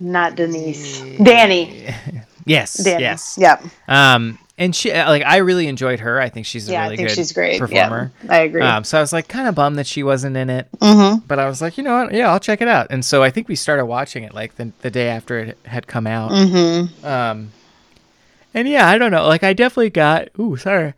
[0.00, 1.00] not Denise.
[1.22, 1.88] Danny.
[2.46, 3.02] Yes, Danny.
[3.02, 3.36] yes.
[3.38, 3.62] Yep.
[3.86, 6.20] Um, and she uh, like I really enjoyed her.
[6.20, 7.58] I think she's a Yeah, really I think good she's great.
[7.58, 8.12] performer.
[8.22, 8.62] Yeah, I agree.
[8.62, 10.68] Um, so I was like kind of bummed that she wasn't in it.
[10.78, 11.26] mm-hmm.
[11.26, 12.14] But I was like, you know what?
[12.14, 12.86] Yeah, I'll check it out.
[12.90, 15.86] And so I think we started watching it like the, the day after it had
[15.88, 16.30] come out.
[16.30, 17.04] Mm-hmm.
[17.04, 17.50] Um,
[18.52, 19.26] and yeah, I don't know.
[19.26, 20.28] Like I definitely got.
[20.38, 20.92] Ooh, sorry.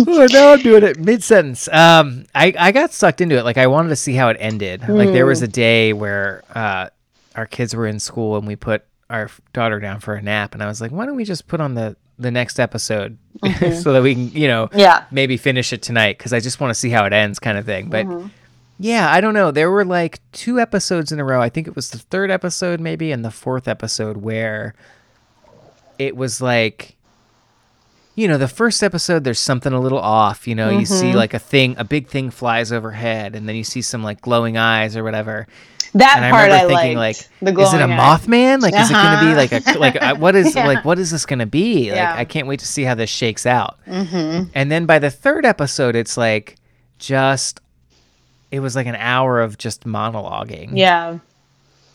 [0.00, 1.68] Ooh, now I'm doing it mid sentence.
[1.68, 3.44] Um, I I got sucked into it.
[3.44, 4.88] Like I wanted to see how it ended.
[4.88, 6.88] Like there was a day where uh,
[7.36, 10.62] our kids were in school and we put our daughter down for a nap, and
[10.62, 13.80] I was like, why don't we just put on the the next episode mm-hmm.
[13.80, 15.04] so that we can, you know, Yeah.
[15.10, 17.64] maybe finish it tonight because I just want to see how it ends, kind of
[17.64, 17.88] thing.
[17.88, 18.28] But mm-hmm.
[18.78, 19.50] yeah, I don't know.
[19.50, 21.40] There were like two episodes in a row.
[21.40, 24.74] I think it was the third episode, maybe, and the fourth episode where
[25.98, 26.96] it was like,
[28.14, 30.46] you know, the first episode, there's something a little off.
[30.46, 31.16] You know, you see mm-hmm.
[31.16, 34.56] like a thing, a big thing flies overhead, and then you see some like glowing
[34.56, 35.46] eyes or whatever.
[35.94, 37.28] That And I part remember I thinking, liked.
[37.40, 37.86] like, is it a eye.
[37.88, 38.60] Mothman?
[38.60, 39.34] Like, is it going to be Uh-huh.
[39.36, 40.66] like a like uh, what is Yeah.
[40.66, 41.90] like what is this going to be?
[41.90, 42.14] Like, Yeah.
[42.16, 43.78] I can't wait to see how this shakes out.
[43.88, 44.50] Mm-hmm.
[44.54, 46.56] And then by the third episode, it's like
[46.98, 47.60] just
[48.50, 50.70] it was like an hour of just monologuing.
[50.74, 51.18] Yeah.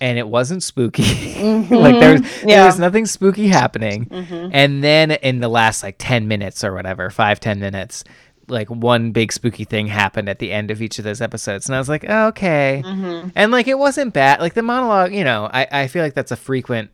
[0.01, 1.03] and it wasn't spooky.
[1.69, 2.49] like there was, Mm-hmm.
[2.49, 2.57] Yeah.
[2.57, 2.65] Mm-hmm.
[2.65, 4.07] was nothing spooky happening.
[4.11, 8.03] And then in the last like 10 minutes or whatever, five ten minutes,
[8.47, 11.67] like one big spooky thing happened at the end of each of those episodes.
[11.67, 12.81] And I was like, oh, okay.
[12.85, 13.29] Mm-hmm.
[13.35, 14.39] And like it wasn't bad.
[14.39, 16.89] Like the monologue, you know, I, I feel like that's a frequent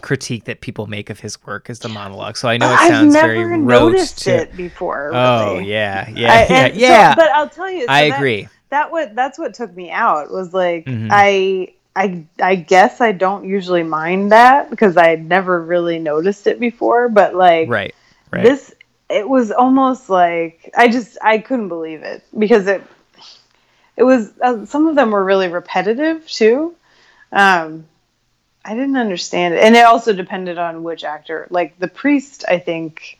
[0.00, 2.36] critique that people make of his work is the monologue.
[2.36, 5.10] So I know it I've sounds never very rote noticed to- it before.
[5.12, 8.48] Oh yeah, yeah, I- yeah, and so- but I'll tell you, so I that- agree.
[8.70, 11.08] That what that's what took me out was like Mhm.
[11.10, 16.46] I I I guess I don't usually mind that because I had never really noticed
[16.46, 17.94] it before, but like Right,
[18.30, 18.44] right.
[18.44, 18.72] this
[19.10, 22.82] it was almost like I just I couldn't believe it because it
[23.96, 26.74] it was uh, some of them were really repetitive too.
[27.32, 27.86] Um,
[28.64, 31.46] I didn't understand it, and it also depended on which actor.
[31.50, 33.18] Like the priest, I think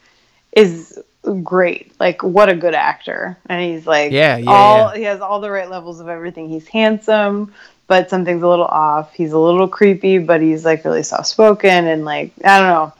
[0.52, 0.98] is
[1.42, 1.92] great.
[2.00, 4.96] Like what a good actor, and he's like Yeah, yeah, all yeah.
[4.96, 6.48] he has all the right levels of everything.
[6.48, 7.52] He's handsome.
[7.86, 9.12] But something's a little off.
[9.14, 12.92] He's a little creepy, but he's like really soft spoken and like I don't know.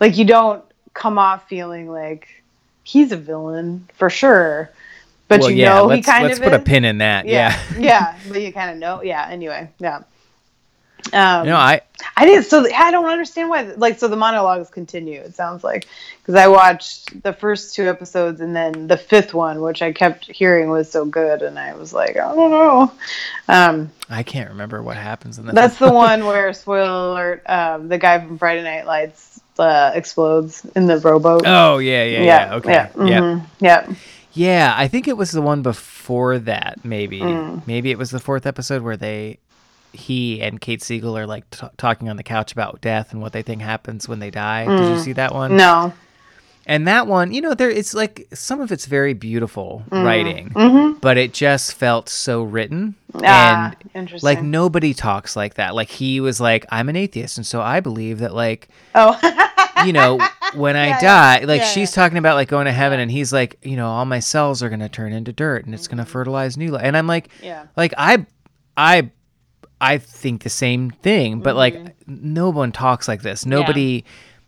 [0.00, 0.62] Like you don't
[0.94, 2.28] come off feeling like
[2.84, 4.70] he's a villain for sure.
[5.26, 7.26] But well, you yeah, know let's, he kind let's of put a pin in that.
[7.26, 7.60] Yeah.
[7.72, 7.78] yeah.
[7.78, 8.18] yeah.
[8.28, 9.02] But you kind of know.
[9.02, 9.26] Yeah.
[9.28, 9.68] Anyway.
[9.78, 10.02] Yeah.
[11.12, 11.82] Um, No, I
[12.16, 12.44] I didn't.
[12.44, 13.62] So I don't understand why.
[13.62, 15.20] Like, so the monologues continue.
[15.20, 15.86] It sounds like
[16.20, 20.30] because I watched the first two episodes and then the fifth one, which I kept
[20.30, 22.92] hearing was so good, and I was like, I don't know.
[23.48, 25.54] Um, I can't remember what happens in that.
[25.54, 30.64] that's the one where spoiler alert: um, the guy from Friday Night Lights uh, explodes
[30.76, 31.42] in the rowboat.
[31.46, 32.54] Oh yeah, yeah, yeah.
[32.54, 32.72] Okay.
[32.72, 33.20] yeah, Yeah.
[33.20, 33.86] mhm, yeah.
[34.32, 36.84] Yeah, I think it was the one before that.
[36.84, 37.64] Maybe, Mm.
[37.66, 39.38] maybe it was the fourth episode where they,
[39.92, 43.32] he and Kate Siegel are like t- talking on the couch about death and what
[43.32, 44.64] they think happens when they die.
[44.66, 45.52] Did you see that one?
[45.52, 45.56] Mm.
[45.58, 45.92] No.
[46.66, 50.04] And that one, you know, there it's like some of it's very beautiful Mm.
[50.04, 50.98] writing, Mm-hmm.
[51.00, 52.96] but it just felt so written.
[53.22, 54.26] Ah, and interesting.
[54.26, 55.74] like nobody talks like that.
[55.74, 59.18] Like he was like, I'm an atheist, and so I believe that like oh,
[59.86, 60.18] you know,
[60.54, 63.32] when I Yeah, die, like yeah, she's talking about like going to heaven, and he's
[63.32, 65.96] like, you know, all my cells are gonna turn into dirt, and it's Mm-hmm.
[65.98, 66.82] gonna fertilize new life.
[66.84, 67.66] And I'm like, yeah.
[67.76, 68.26] like I,
[68.76, 69.10] I,
[69.80, 72.32] I think the same thing, but like Mm-hmm.
[72.34, 73.46] no one talks like this.
[73.46, 74.04] Nobody.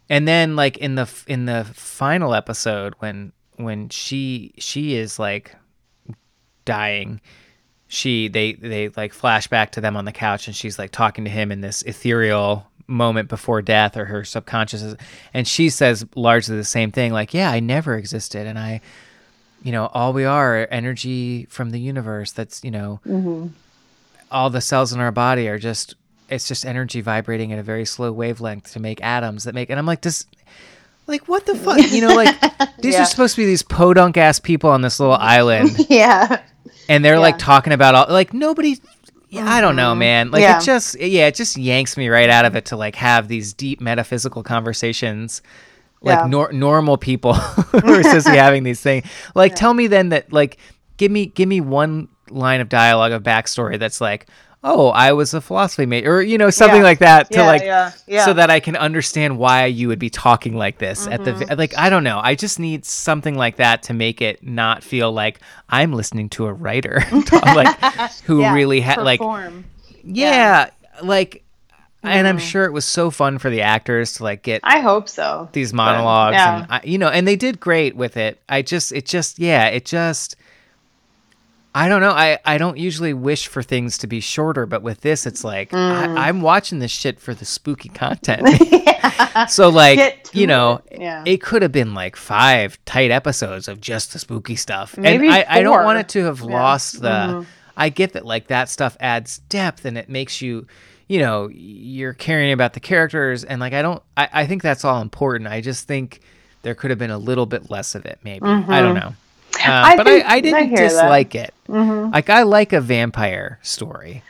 [0.09, 5.55] And then like in the in the final episode when when she she is like
[6.65, 7.21] dying
[7.89, 11.25] she they they like flash back to them on the couch and she's like talking
[11.25, 14.97] to him in this ethereal moment before death or her subconscious is,
[15.35, 18.81] and she says largely the same thing like yeah i never existed and i
[19.63, 23.49] you know all we are are energy from the universe that's you know mm-hmm.
[24.31, 25.95] all the cells in our body are just
[26.29, 29.79] it's just energy vibrating at a very slow wavelength to make atoms that make and
[29.79, 30.27] i'm like this
[31.07, 32.35] like what the fuck you know like
[32.81, 33.03] these Yeah.
[33.03, 36.43] are supposed to be these podunk ass people on this little island Yeah.
[36.89, 38.77] And they're like talking about all like nobody
[39.29, 39.99] yeah, I don't know, mm-hmm.
[39.99, 40.31] man.
[40.31, 40.59] Like Yeah.
[40.59, 43.53] it just yeah, it just yanks me right out of it to like have these
[43.53, 45.43] deep metaphysical conversations
[46.01, 46.27] like Yeah.
[46.27, 49.07] nor- normal people who are supposed to be having these things.
[49.35, 50.59] Like tell me then that like
[50.97, 54.27] give me give me one line of dialogue of backstory that's like,
[54.65, 56.83] "Oh, I was a philosophy major," or you know, something Yeah.
[56.85, 57.63] like that to Yeah, like
[58.07, 61.33] yeah, so that I can understand why you would be talking like this at the
[61.33, 61.59] Mm-hmm.
[61.59, 62.21] like I don't know.
[62.23, 66.47] I just need something like that to make it not feel like I'm listening to
[66.47, 67.03] a writer
[67.33, 67.79] like
[68.25, 69.21] who really had like
[70.05, 70.71] yeah,
[71.03, 71.43] like
[72.03, 75.09] and I'm sure it was so fun for the actors to like get I hope
[75.09, 75.49] so.
[75.53, 76.57] these But, monologues yeah.
[76.63, 79.67] and I, you know and they did great with it i just it just yeah
[79.67, 80.37] it just
[81.77, 82.11] i don't know.
[82.11, 85.71] I i don't usually wish for things to be shorter but with this it's like
[85.71, 86.17] Mm.
[86.17, 88.43] I, i'm watching this shit for the spooky content.
[89.49, 91.23] So like you know it, yeah.
[91.27, 94.97] it could have been like five tight episodes of just the spooky stuff.
[94.97, 96.45] Maybe and I, I don't want it to have Yeah.
[96.47, 96.53] Mm-hmm.
[96.55, 97.47] lost the
[97.77, 100.67] i get that like that stuff adds depth and it makes you
[101.07, 103.45] you know you're caring about the characters.
[103.45, 105.49] And like i don't i, I think that's all important.
[105.51, 106.21] I just think
[106.63, 108.47] there could have been a little bit less of it maybe.
[108.47, 109.15] I don't know
[109.65, 109.87] uh, Mm-hmm.
[109.87, 110.77] I but I, I I didn't that.
[110.77, 110.77] Mm-hmm.
[110.77, 111.55] dislike it
[112.13, 114.23] like i like a vampire story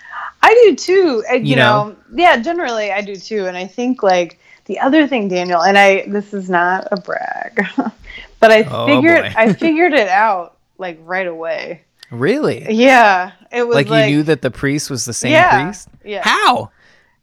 [0.42, 1.24] I do too.
[1.28, 1.88] and, You, You know?
[1.88, 1.96] know?
[2.14, 3.46] yeah, generally I do too.
[3.46, 7.66] And I think like the other thing, Daniel, and I this is not a brag,
[8.40, 9.24] but I Oh, figured.
[9.36, 11.82] I figured it out like right away.
[12.12, 15.64] really Yeah, it was like, like, you knew that the priest was the same Yeah,
[15.64, 16.22] priest yeah.
[16.22, 16.70] how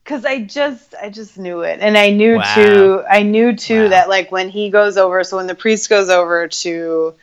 [0.04, 2.54] because I just I just knew it, and I knew Wow.
[2.56, 3.04] too.
[3.10, 3.90] I knew too Wow.
[3.90, 7.14] that like when he goes over, so when the priest goes over to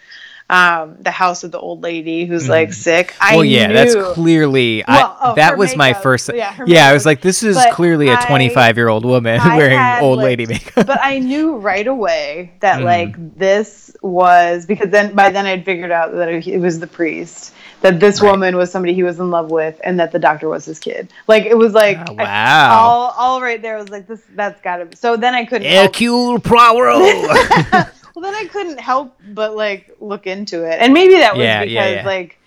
[0.51, 3.37] um, the house of the old lady who's like sick, I Mm.
[3.37, 6.93] well yeah knew, that's clearly Well, I, oh, that was my first Yeah, yeah i
[6.93, 10.03] was like this is But clearly a I- 25 year old woman I wearing had,
[10.03, 12.85] old like- lady makeup but I knew right away that Mm.
[12.85, 17.55] like this was because then by then I'd figured out that it was the priest
[17.83, 18.31] that this Right.
[18.33, 21.13] woman was somebody he was in love with and that the doctor was his kid.
[21.29, 22.79] Like it was like I- wow.
[22.79, 24.97] all all right there was like this that's got to be.
[24.97, 27.89] So then I couldn't Hercule Poirot.
[28.15, 30.79] well then I couldn't help but like look into it.
[30.81, 32.07] And maybe that was Yeah, because yeah, yeah.
[32.07, 32.39] like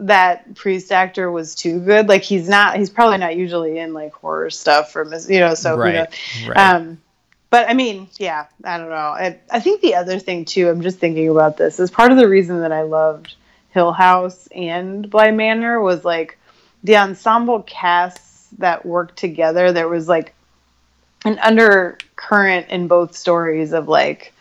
[0.00, 2.08] that priest actor was too good.
[2.08, 5.54] Like he's not he's probably not usually in like horror stuff or mis- you know
[5.54, 6.48] so right, knows?
[6.48, 6.56] right.
[6.56, 6.98] Um,
[7.50, 8.94] but I mean, yeah, I don't know.
[8.94, 12.18] I, I think the other thing too, I'm just thinking about this, is part of
[12.18, 13.34] the reason that I loved
[13.70, 16.38] Hill House and Bly Manor was like
[16.84, 19.72] the ensemble casts that worked together.
[19.72, 20.34] There was like
[21.24, 24.32] an undercurrent in both stories of like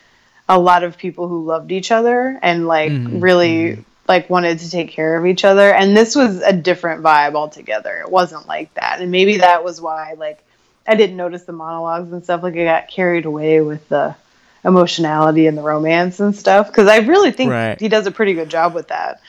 [0.49, 4.71] a lot of people who loved each other and like Mhm, really like wanted to
[4.71, 5.73] take care of each other.
[5.73, 7.99] And this was a different vibe altogether.
[7.99, 9.01] It wasn't like that.
[9.01, 10.43] And maybe that was why like
[10.87, 12.41] i didn't notice the monologues and stuff.
[12.43, 14.15] Like i got carried away with the
[14.63, 16.67] emotionality and the romance and stuff.
[16.67, 17.77] Because i really think Right.
[17.79, 19.19] he does a pretty good job with that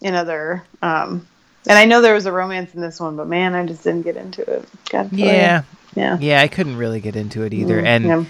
[0.00, 1.26] in other um
[1.66, 4.02] and i know there was a romance in this one but man i just didn't
[4.02, 4.66] get into it.
[4.88, 5.62] God, yeah,
[5.96, 6.16] yeah.
[6.20, 6.40] Yeah.
[6.40, 8.24] I couldn't really get into it either, Mm, and yeah.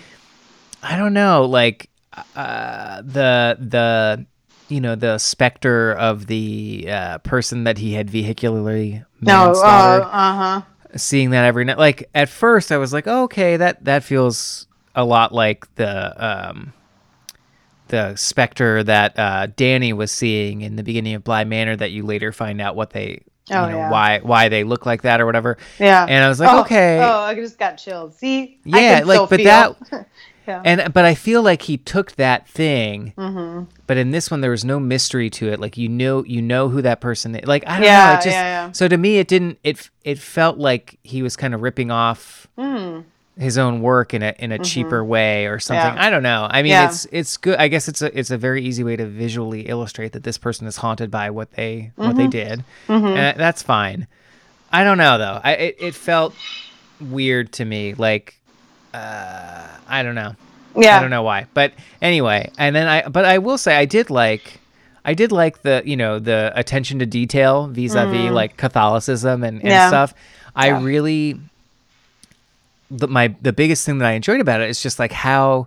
[0.82, 1.89] I don't know, like
[2.37, 4.27] uh, the the
[4.68, 10.61] you know the specter of the uh, person that he had vehicularly no uh, uh-huh
[10.97, 11.79] seeing that every night.
[11.79, 16.25] Like at first, I was like, oh, okay, that that feels a lot like the
[16.25, 16.73] um,
[17.89, 21.77] the specter that uh, Danny was seeing in the beginning of Bly Manor.
[21.77, 23.91] That you later find out what they, Oh, you know, yeah.
[23.91, 25.59] why why they look like that or whatever.
[25.79, 26.07] Yeah.
[26.09, 26.99] And I was like, oh, okay.
[27.01, 28.14] Oh, I just got chilled.
[28.14, 28.61] See?
[28.64, 29.77] Yeah, like, but feel.
[29.91, 30.07] that-
[30.47, 30.62] yeah.
[30.64, 33.64] And but I feel like he took that thing, Mm-hmm.
[33.86, 35.61] but in this one there was no mystery to it.
[35.61, 37.47] Like you know, you know who that person is.
[37.47, 38.12] Like I don't know.
[38.12, 38.72] It just yeah, yeah.
[38.72, 39.59] so to me it didn't.
[39.64, 43.05] It it felt like he was kind of ripping off Mm.
[43.38, 45.82] his own work in a in a cheaper way or something.
[45.82, 45.97] Mm-hmm.
[45.97, 46.05] Yeah.
[46.07, 46.47] I don't know.
[46.51, 46.88] I mean, Yeah.
[46.88, 47.57] it's it's good.
[47.59, 50.66] I guess it's a it's a very easy way to visually illustrate that this person
[50.66, 52.18] is haunted by what they what Mm-hmm.
[52.18, 54.07] they did, and that's fine.
[54.72, 55.41] I don't know though.
[55.43, 56.34] I it, it felt
[57.01, 57.95] weird to me.
[57.95, 58.39] Like
[58.95, 60.34] uh, I don't know.
[60.76, 60.99] Yeah.
[60.99, 64.09] I don't know why, but anyway, and then I, but I will say I did
[64.09, 64.61] like,
[65.05, 69.64] I did like the, you know, the attention to detail vis-a-vis like Catholicism and, and
[69.68, 69.70] Mm.
[69.70, 69.88] Yeah.
[69.88, 70.14] stuff.
[70.55, 70.82] I Yeah.
[70.84, 71.41] really,
[72.91, 75.66] the, my, the biggest thing that I enjoyed about it is just like how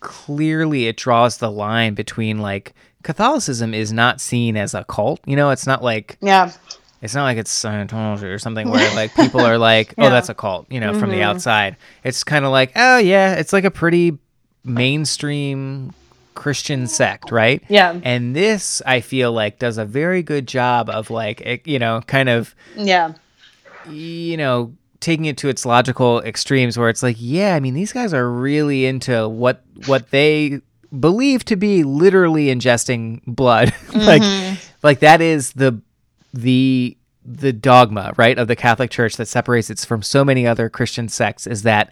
[0.00, 5.20] clearly it draws the line between like Catholicism is not seen as a cult.
[5.26, 6.52] You know, it's not like, Yeah.
[7.04, 10.08] It's not like it's Scientology or something where like people are like, oh, Yeah.
[10.08, 11.24] that's a cult, you know, from the mm-hmm.
[11.24, 11.76] outside.
[12.02, 14.18] It's kind of like, oh yeah, it's like a pretty
[14.64, 15.92] mainstream
[16.34, 17.62] Christian sect, right?
[17.68, 18.00] Yeah.
[18.02, 22.00] And this, I feel like, does a very good job of like, it, you know,
[22.06, 23.12] kind of, Yeah.
[23.86, 27.92] you know, taking it to its logical extremes where it's like, yeah, I mean, these
[27.92, 30.62] guys are really into what what they
[30.98, 33.74] believe to be literally ingesting blood.
[33.94, 34.54] like mm-hmm.
[34.82, 35.78] like that is the
[36.34, 40.68] the the dogma, right, of the Catholic Church that separates it from so many other
[40.68, 41.90] Christian sects is that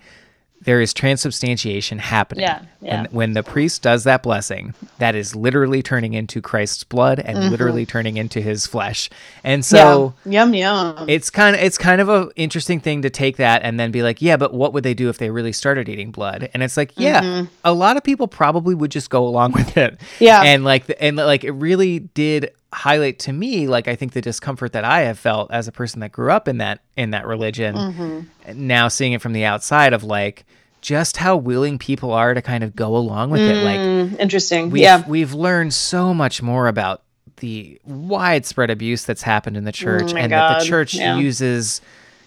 [0.60, 2.42] there is transubstantiation happening.
[2.42, 3.00] Yeah, yeah.
[3.02, 7.50] When, when the priest does that blessing, that is literally turning into Christ's blood and
[7.50, 9.10] literally turning into his flesh.
[9.42, 10.32] And so Mm-hmm.
[10.32, 10.40] yeah.
[10.44, 11.08] Yum yum.
[11.08, 14.02] it's kind of it's kind of a interesting thing to take that and then be
[14.04, 16.48] like, yeah, but what would they do if they really started eating blood?
[16.54, 19.94] And it's like, yeah, a lot of people probably would just go along with it.
[19.98, 20.24] Mm-hmm.
[20.24, 20.42] Yeah.
[20.42, 24.72] and like and like it really did highlight to me like I think the discomfort
[24.72, 27.74] that I have felt as a person that grew up in that in that religion.
[27.74, 28.66] Mm-hmm.
[28.66, 30.44] Now seeing it from the outside of like
[30.80, 34.70] just how willing people are to kind of go along with it, like Mm, interesting.
[34.70, 35.06] we've, yeah.
[35.08, 37.02] we've learned so much more about
[37.36, 41.16] the widespread abuse that's happened in the church Oh and that the church yeah.
[41.18, 41.80] uses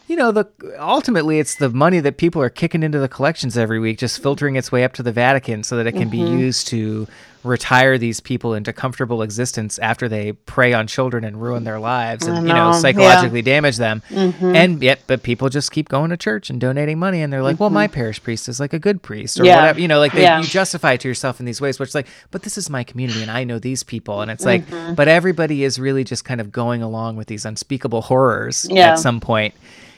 [0.07, 0.45] you know the
[0.79, 4.55] ultimately it's the money that people are kicking into the collections every week just filtering
[4.55, 6.37] its way up to the Vatican so that it can Mm-hmm.
[6.37, 7.07] be used to
[7.45, 12.25] retire these people into comfortable existence after they prey on children and ruin their lives
[12.27, 12.79] and you know know, yeah.
[12.79, 14.55] psychologically damage them Mm-hmm.
[14.55, 17.59] and yet but people just keep going to church and donating money and they're like
[17.59, 19.47] well my parish priest is like a good priest or Mm-hmm.
[19.47, 19.55] Yeah.
[19.61, 20.39] whatever you know like they, Yeah.
[20.41, 23.21] you justify to yourself in these ways which is like but this is my community
[23.21, 24.63] and i know these people and it's like
[24.95, 29.19] but everybody is really just kind of going along with these unspeakable horrors at some
[29.19, 29.53] point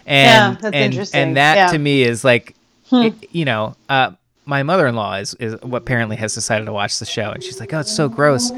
[0.06, 1.68] and and, and that.
[1.70, 1.74] Hmm.
[1.76, 2.56] to me is like
[2.92, 4.12] it- you know uh
[4.48, 7.74] my mother-in-law is, is what apparently has decided to watch the show and she's like
[7.74, 8.50] oh it's so gross.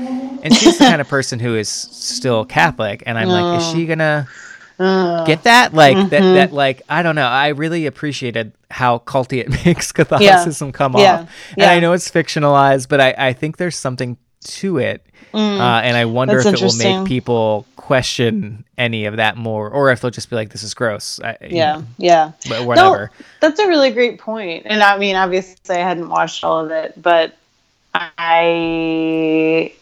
[0.41, 3.85] And she's the kind of person who is still catholic and i'm like is she
[3.85, 4.27] gonna
[4.77, 5.73] get that?
[5.73, 6.09] Like Mm-hmm.
[6.09, 7.27] that that like i don't know.
[7.27, 11.21] I really appreciated how culty it makes catholicism come Yeah.
[11.21, 11.29] off.
[11.57, 15.95] And i know it's fictionalized but i i think there's something to it uh, and
[15.97, 16.53] i wonder Mm.
[16.53, 20.35] If it will make people question any of that more or if they'll just be
[20.35, 21.75] like this is gross I, yeah.
[21.77, 22.31] know, Yeah.
[22.47, 24.63] but whatever No, that's a really great point.
[24.65, 27.35] And I mean, obviously, I hadn't watched all of it, but
[27.93, 29.73] I,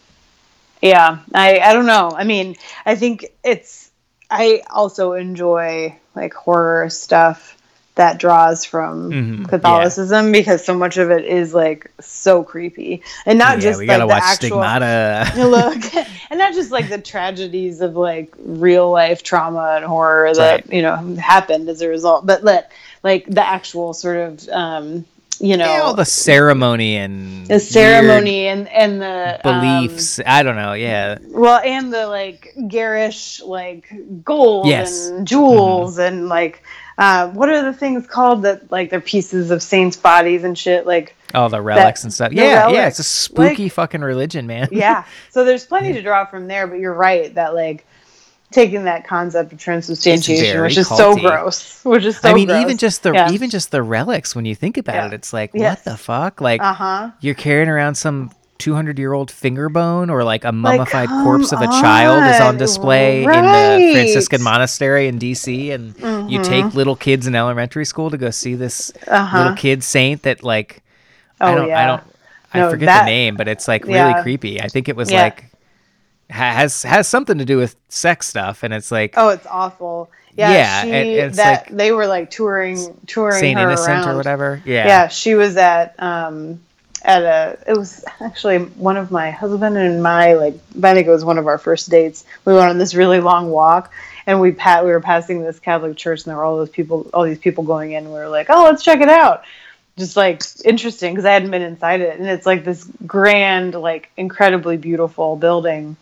[0.82, 2.12] yeah, I, I don't know.
[2.14, 2.56] I mean,
[2.86, 3.90] I think it's,
[4.30, 7.56] I also enjoy like horror stuff
[7.98, 9.46] that draws from Mhm, yeah.
[9.48, 13.02] Catholicism because so much of it is like so creepy.
[13.26, 14.58] And not yeah just we like the actual
[15.36, 15.82] look.
[16.30, 20.72] And not just like the tragedies of like real life trauma and horror that Right.
[20.72, 22.70] you know happened as a result but let
[23.02, 25.04] like the actual sort of um
[25.40, 30.20] you know yeah, all the ceremony and the ceremony and and the um, beliefs.
[30.26, 31.18] I don't know yeah.
[31.28, 33.90] Well and the like garish like
[34.24, 35.08] gold Yes.
[35.08, 36.62] and jewels and like
[36.98, 40.84] uh, what are the things called that like they're pieces of saints bodies and shit
[40.86, 44.68] like all the relics and stuff yeah yeah it's a spooky like- fucking religion man
[44.72, 47.86] yeah so there's plenty to draw from there but you're right that like
[48.50, 52.62] taking that concept of transubstantiation which is so gross which is so I mean, gross.
[52.62, 53.30] even just the Yeah.
[53.30, 54.34] even just the relics.
[54.34, 55.06] When you think about Yeah.
[55.08, 55.76] it, it's like Yes.
[55.76, 56.40] what the fuck?
[56.40, 61.08] Like uh-huh you're carrying around some 200 year old finger bone, or like a mummified
[61.08, 65.70] come corpse of a child is on display in the Franciscan monastery in D.C.
[65.70, 69.14] And you take little kids in elementary school to go see this Mm-hmm.
[69.14, 69.38] Uh-huh.
[69.38, 70.82] little kid saint that like
[71.40, 72.02] I Oh, don't I don't
[72.52, 74.22] I No, forget that- the name, but it's like really Yeah.
[74.22, 74.60] creepy.
[74.60, 75.22] I think it was Yeah.
[75.24, 75.44] like.
[76.30, 80.10] has has something to do with sex stuff, and it's like Oh, it's awful.
[80.36, 84.08] Yeah, Yeah, she, it's that like- they were like touring touring Saint her Innocent around.
[84.10, 84.62] or whatever.
[84.64, 84.86] Yeah.
[84.86, 85.08] Yeah.
[85.08, 86.60] she was at um
[87.04, 91.10] at a it was actually one of my husband and my like I think it
[91.10, 92.24] was one of our first dates.
[92.44, 93.92] We went on this really long walk
[94.26, 97.10] and we pat we were passing this Catholic church and there were all those people
[97.14, 98.04] all these people going in.
[98.04, 99.44] And we were like, "Oh, let's check it out."
[99.96, 104.10] Just like interesting because I hadn't been inside it and it's like this grand like
[104.16, 105.96] incredibly beautiful building.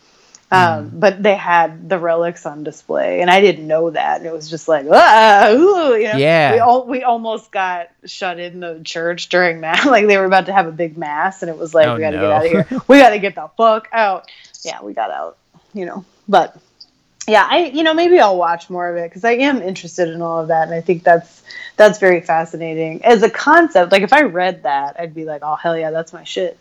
[0.53, 4.19] Um, But they had the relics on display, and I didn't know that.
[4.19, 6.17] And it was just like, ah, ooh, you know?
[6.17, 6.53] Yeah.
[6.53, 9.85] We all we almost got shut in the church during mass.
[9.97, 12.01] Like they were about to have a big mass, and it was like, Oh, we
[12.01, 12.23] got to no.
[12.23, 12.81] get out of here.
[12.89, 14.31] We got to get the fuck out.
[14.63, 15.37] Yeah, we got out.
[15.75, 16.57] You know, but
[17.29, 20.23] yeah, I you know maybe I'll watch more of it because I am interested in
[20.23, 21.43] all of that, and I think that's
[21.77, 23.91] that's very fascinating as a concept.
[23.91, 26.59] Like if I read that, I'd be like, oh hell yeah, that's my shit.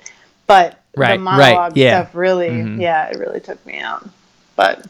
[0.47, 2.01] But Right, the right, monologue yeah.
[2.03, 2.81] stuff really, Mhm.
[2.81, 4.07] yeah, it really took me out.
[4.55, 4.85] But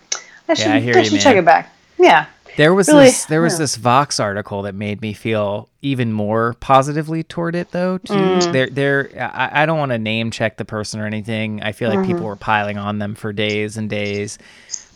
[0.47, 1.73] I should, I hear I you, should check it back.
[1.97, 2.25] Yeah.
[2.57, 3.59] There was Really, this there was yeah.
[3.59, 8.13] this Vox article that made me feel even more positively toward it though too.
[8.13, 8.51] Mm.
[8.53, 11.61] There there I, I don't want to name check the person or anything.
[11.61, 12.07] I feel like Mm-hmm.
[12.11, 14.37] people were piling on them for days and days.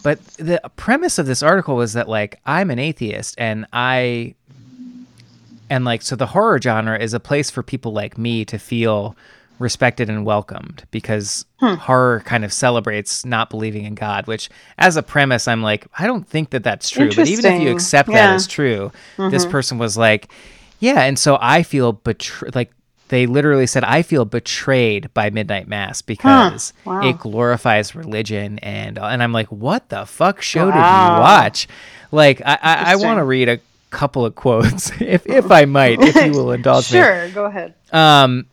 [0.04, 4.36] But the premise of this article was that like I'm an atheist and I
[5.70, 9.18] and like so the horror genre is a place for people like me to feel
[9.60, 11.74] respected and welcomed because Hmm.
[11.76, 16.08] horror kind of celebrates not believing in God, which as a premise I'm like I
[16.08, 18.26] don't think that that's true, but even if you accept that Yeah.
[18.28, 18.36] Mm-hmm.
[18.36, 20.32] as true, this person was like,
[20.80, 22.72] yeah, and so I feel betrayed like
[23.10, 27.02] they literally said I feel betrayed by Midnight Mass because Wow.
[27.02, 31.68] it glorifies religion and and I'm like what the fuck show did you watch?
[32.12, 36.00] Like I I, I want to read a couple of quotes if if I might
[36.02, 37.00] if you will indulge me.
[37.00, 37.74] Sure, go ahead.
[37.92, 38.46] Um,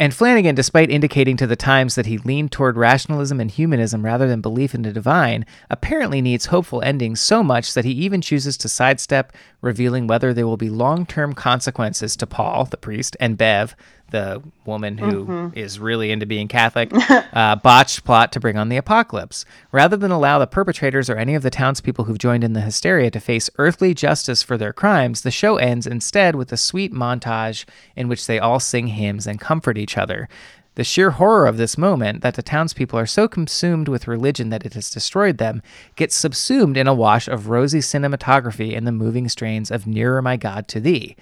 [0.00, 4.26] and Flanagan, despite indicating to the Times that he leaned toward rationalism and humanism rather
[4.26, 8.56] than belief in the divine, apparently needs hopeful endings so much that he even chooses
[8.56, 9.30] to sidestep
[9.60, 13.76] revealing whether there will be long term consequences to Paul, the priest, and Bev,
[14.10, 16.90] the woman who is really into being Catholic,
[17.32, 19.44] uh, botched plot to bring on the apocalypse.
[19.72, 23.10] Rather than allow the perpetrators or any of the townspeople who've joined in the hysteria
[23.10, 27.64] to face earthly justice for their crimes, the show ends instead with a sweet montage
[27.96, 30.28] in which they all sing hymns and comfort each other.
[30.76, 34.64] The sheer horror of this moment, that the townspeople are so consumed with religion that
[34.64, 35.62] it has destroyed them,
[35.96, 40.36] gets subsumed in a wash of rosy cinematography and the moving strains of Nearer My
[40.36, 41.16] God to Thee.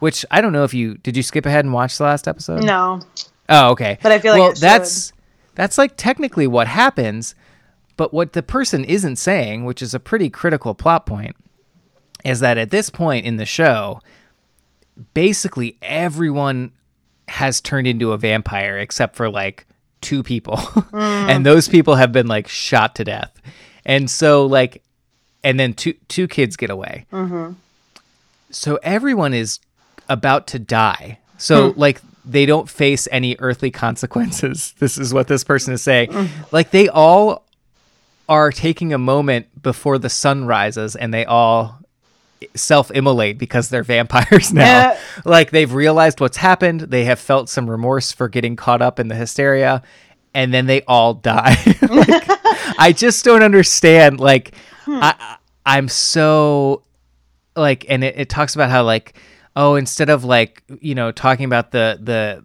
[0.00, 2.64] Which I don't know if you did you skip ahead and watch the last episode?
[2.64, 3.00] No.
[3.48, 3.98] Oh, okay.
[4.02, 4.62] But I feel like well, it should.
[4.62, 5.12] that's
[5.54, 7.34] that's like technically what happens,
[7.96, 11.36] but what the person isn't saying, which is a pretty critical plot point,
[12.24, 14.00] is that at this point in the show,
[15.14, 16.72] basically everyone
[17.28, 19.66] has turned into a vampire except for like
[20.00, 20.56] two people,
[20.94, 21.28] Mm.
[21.30, 23.32] and those people have been like shot to death,
[23.86, 24.82] and so like,
[25.42, 27.06] and then two two kids get away.
[27.12, 27.52] Mm-hmm.
[28.50, 29.58] So everyone is
[30.08, 31.18] about to die.
[31.38, 31.80] So Hmm.
[31.80, 34.74] like they don't face any earthly consequences.
[34.78, 36.10] This is what this person is saying.
[36.52, 37.44] Like they all
[38.28, 41.78] are taking a moment before the sun rises and they all
[42.54, 44.62] self-immolate because they're vampires now.
[44.64, 44.98] Yeah.
[45.24, 49.08] Like they've realized what's happened, they have felt some remorse for getting caught up in
[49.08, 49.82] the hysteria
[50.34, 51.56] and then they all die.
[51.82, 52.24] Like,
[52.78, 54.54] I just don't understand like
[54.86, 55.36] I I-
[55.66, 56.82] I'm so
[57.56, 59.14] like and it, it talks about how like
[59.56, 62.42] oh instead of like you know talking about the the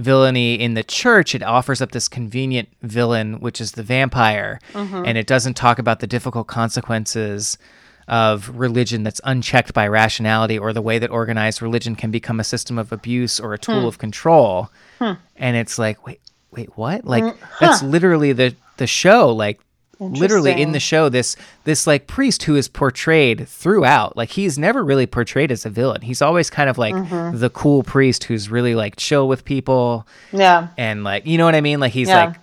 [0.00, 4.60] villainy in the church it offers up this convenient villain which is the vampire.
[4.72, 5.04] Mm-hmm.
[5.06, 7.58] And it doesn't talk about the difficult consequences
[8.06, 12.44] of religion that's unchecked by rationality or the way that organized religion can become a
[12.44, 13.86] system of abuse or a tool hmm.
[13.86, 14.70] of control.
[14.98, 15.12] Hmm.
[15.36, 17.04] And it's like wait wait what?
[17.04, 17.36] Like mm.
[17.60, 19.32] that's literally the the show.
[19.32, 19.60] Like
[20.12, 24.84] literally in the show this this like priest who is portrayed throughout like he's never
[24.84, 27.38] really portrayed as a villain he's always kind of like Mm-hmm.
[27.38, 30.68] the cool priest who's really like chill with people Yeah.
[30.78, 32.24] and like you know what i mean like he's Yeah.
[32.26, 32.36] like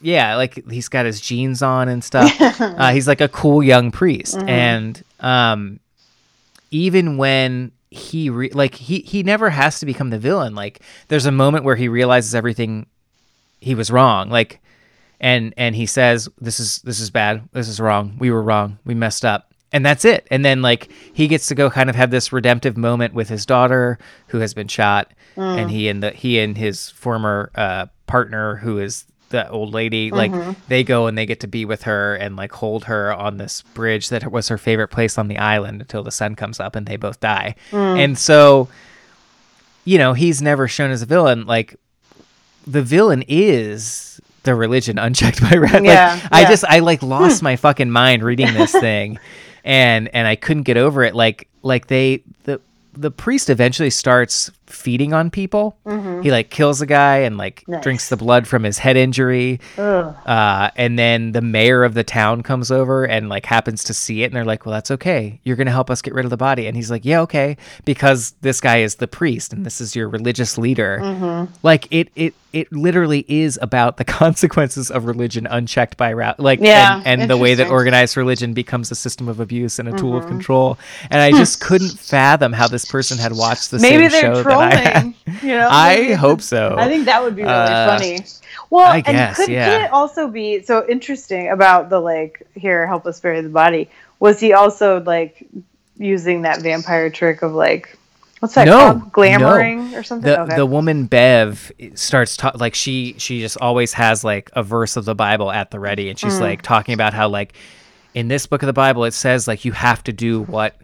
[0.00, 3.90] yeah like he's got his jeans on and stuff uh, he's like a cool young
[3.90, 4.48] priest Mm-hmm.
[4.48, 5.80] and um
[6.70, 11.26] even when he re- like he he never has to become the villain like there's
[11.26, 12.86] a moment where he realizes everything
[13.60, 14.60] he was wrong like
[15.20, 17.48] and and he says this is this is bad.
[17.52, 18.16] This is wrong.
[18.18, 18.78] We were wrong.
[18.84, 19.52] We messed up.
[19.72, 20.26] And that's it.
[20.30, 23.44] And then like he gets to go kind of have this redemptive moment with his
[23.44, 23.98] daughter
[24.28, 25.12] who has been shot.
[25.36, 25.58] Mm.
[25.58, 30.12] And he and the he and his former uh partner who is the old lady
[30.12, 30.52] like mm-hmm.
[30.68, 33.62] they go and they get to be with her and like hold her on this
[33.74, 36.86] bridge that was her favorite place on the island until the sun comes up and
[36.86, 37.56] they both die.
[37.70, 37.98] Mm.
[37.98, 38.68] And so
[39.84, 41.46] you know he's never shown as a villain.
[41.46, 41.74] Like
[42.66, 44.13] the villain is
[44.44, 45.72] the religion unchecked by rat.
[45.72, 47.08] Like, Yeah, I just I like hmm.
[47.08, 49.18] lost my fucking mind reading this thing,
[49.64, 51.14] and and I couldn't get over it.
[51.14, 52.60] Like like they the
[52.92, 55.76] the priest eventually starts feeding on people.
[56.22, 57.72] He like kills a guy and like Mm-hmm.
[57.72, 57.82] Nice.
[57.82, 59.60] drinks the blood from his head injury.
[59.78, 64.22] Uh, and then the mayor of the town comes over and like happens to see
[64.22, 65.40] it, and they're like, "Well, that's okay.
[65.44, 68.34] You're gonna help us get rid of the body." And he's like, "Yeah, okay," because
[68.42, 70.98] this guy is the priest and this is your religious leader.
[71.00, 71.52] Mm-hmm.
[71.62, 76.60] Like it, it, it literally is about the consequences of religion unchecked by ra- like
[76.60, 79.92] Yeah, and, and the way that organized religion becomes a system of abuse and a
[79.92, 80.24] tool Mm-hmm.
[80.24, 80.78] of control.
[81.10, 84.44] And I just couldn't fathom how this person had watched the Maybe same show that
[84.64, 86.74] I You know, I hope so.
[86.78, 88.20] I think that would be really Uh, funny.
[88.70, 89.84] Well, I guess, and could yeah.
[89.84, 93.90] it also be so interesting about the like here help us bury the body?
[94.20, 95.46] Was he also like
[95.98, 97.96] using that vampire trick of like
[98.40, 99.12] what's that No, called?
[99.12, 100.30] Glamoring or something?
[100.30, 100.56] the okay.
[100.56, 105.04] the woman Bev starts ta- like she she just always has like a verse of
[105.04, 106.22] the Bible at the ready, and Mm.
[106.22, 107.54] she's like talking about how like
[108.14, 110.76] in this book of the Bible it says like you have to do what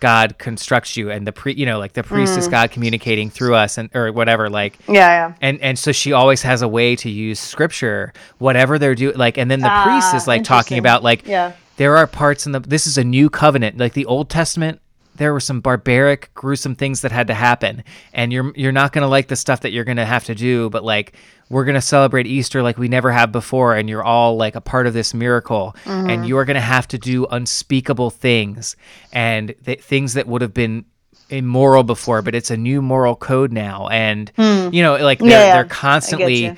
[0.00, 2.38] God constructs you, and the pre you know like the priest Mm.
[2.38, 4.78] is God communicating through us and or whatever like.
[4.88, 4.94] yeah,
[5.28, 5.32] yeah.
[5.40, 9.16] And and so she always has a way to use scripture, whatever they're doing.
[9.16, 11.52] Like, and then the priest Ah, is like talking about like Yeah.
[11.76, 14.80] there are parts in the this is a new covenant like the old testament
[15.18, 17.84] there were some barbaric gruesome things that had to happen.
[18.12, 20.34] And you're you're not going to like the stuff that you're going to have to
[20.34, 21.12] do but like
[21.50, 24.60] we're going to celebrate easter like we never have before and you're all like a
[24.60, 25.76] part of this miracle.
[25.86, 28.76] And you're going to have to do unspeakable things.
[29.12, 30.84] And th- things that would have been
[31.30, 33.88] immoral before but it's a new moral code now.
[33.88, 35.54] And you know like they're, Yeah, yeah.
[35.54, 36.56] They're constantly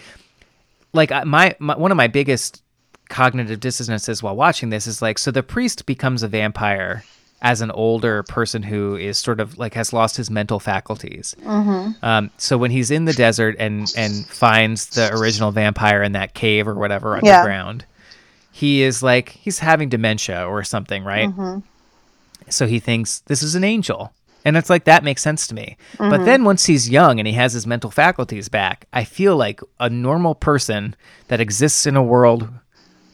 [0.92, 2.62] like uh, my, my one of my biggest
[3.08, 7.02] cognitive dissonances while watching this is like so the priest becomes a vampire
[7.42, 11.34] as an older person who is sort of like has lost his mental faculties.
[11.42, 12.04] Mm-hmm.
[12.04, 16.34] Um, so when he's in the desert and and finds the original vampire in that
[16.34, 17.38] cave or whatever Yeah.
[17.38, 17.84] underground,
[18.52, 21.28] he is like he's having dementia or something, right?
[21.30, 21.60] Mm-hmm.
[22.48, 24.12] So he thinks this is an angel.
[24.42, 25.76] And it's like that makes sense to me.
[25.98, 26.10] Mm-hmm.
[26.10, 29.60] But then once he's young and he has his mental faculties back, I feel like
[29.78, 30.96] a normal person
[31.28, 32.48] that exists in a world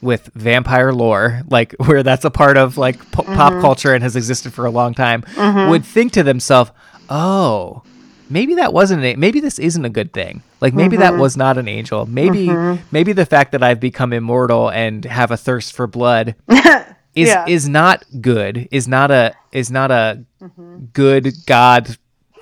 [0.03, 3.35] with vampire lore, like where that's a part of like po- Mm-hmm.
[3.37, 5.25] pop culture and has existed for a long time,
[5.69, 6.71] would think to themselves,
[7.09, 7.83] "Oh,
[8.31, 10.43] maybe that wasn't a, maybe this isn't a good thing.
[10.61, 11.15] Like maybe Mm-hmm.
[11.17, 12.07] that was not an angel.
[12.07, 12.49] Maybe
[12.91, 17.45] maybe the fact that I've become immortal and have a thirst for blood is Yeah.
[17.49, 18.69] is not good.
[18.71, 20.77] Is not a is not a Mm-hmm.
[20.93, 21.97] good God.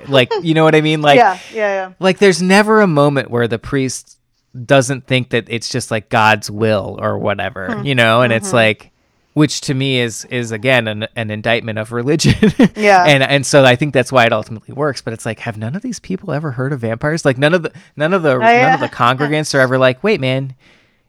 [0.09, 1.01] Like you know what I mean?
[1.01, 1.93] Like yeah, yeah, yeah.
[1.99, 4.14] like there's never a moment where the priest
[4.65, 7.85] doesn't think that it's just like God's will or whatever, Hmm.
[7.87, 8.57] you know, and it's Mm-hmm.
[8.57, 8.91] like
[9.33, 12.35] which to me is is again an, an indictment of religion.
[12.77, 13.05] Yeah.
[13.05, 15.03] and and so I think that's why it ultimately works.
[15.03, 17.25] But it's like, have none of these people ever heard of vampires?
[17.25, 18.75] Like none of the none of the none Oh, yeah.
[18.75, 20.55] of the congregants are ever like, wait, man,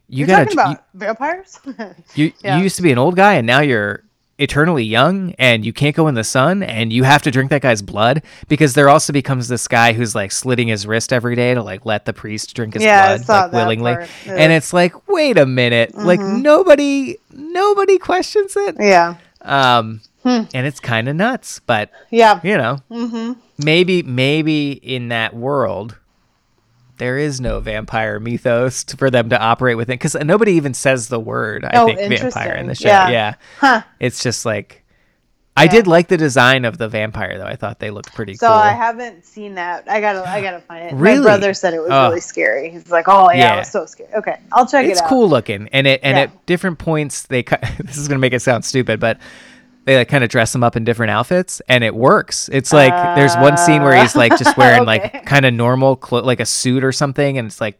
[0.08, 1.60] you You're gotta talking about vampires?
[2.16, 2.56] you, Yeah.
[2.56, 4.02] you used to be an old guy and now you're
[4.38, 7.62] eternally young and you can't go in the sun and you have to drink that
[7.62, 11.54] guy's blood because there also becomes this guy who's like slitting his wrist every day
[11.54, 14.08] to like let the priest drink his Yeah, blood like willingly part.
[14.26, 14.50] and Mm-hmm.
[14.52, 19.14] it's like wait a minute like nobody nobody questions it yeah.
[19.42, 20.42] um Hmm.
[20.52, 22.40] and it's kind of nuts but Yeah.
[22.42, 23.34] you know Mm-hmm.
[23.64, 25.96] maybe maybe in that world
[26.98, 31.20] there is no vampire mythos for them to operate within because nobody even says the
[31.20, 33.08] word i Oh, think vampire in the show Yeah.
[33.10, 33.82] yeah, Huh.
[34.00, 34.82] it's just like
[35.58, 38.46] i did like the design of the vampire though i thought they looked pretty So
[38.46, 39.88] cool So I haven't seen that.
[39.88, 40.94] I gotta, I gotta find it.
[40.94, 41.18] Really?
[41.18, 42.08] My brother said it was Oh.
[42.08, 42.70] really scary.
[42.70, 43.54] He's like, "Oh yeah, Yeah.
[43.54, 45.04] it was so scary." Okay, I'll check it's it out.
[45.04, 46.22] It's cool looking and it and Yeah.
[46.24, 49.18] at different points they ki- this is gonna make it sound stupid but
[49.86, 52.92] they like kind of dress him up in different outfits and it works it's like
[53.16, 54.54] there's one scene where he's like just ah.
[54.58, 55.10] wearing Okay.
[55.12, 57.78] like kind of normal clo- like a suit or something and it's like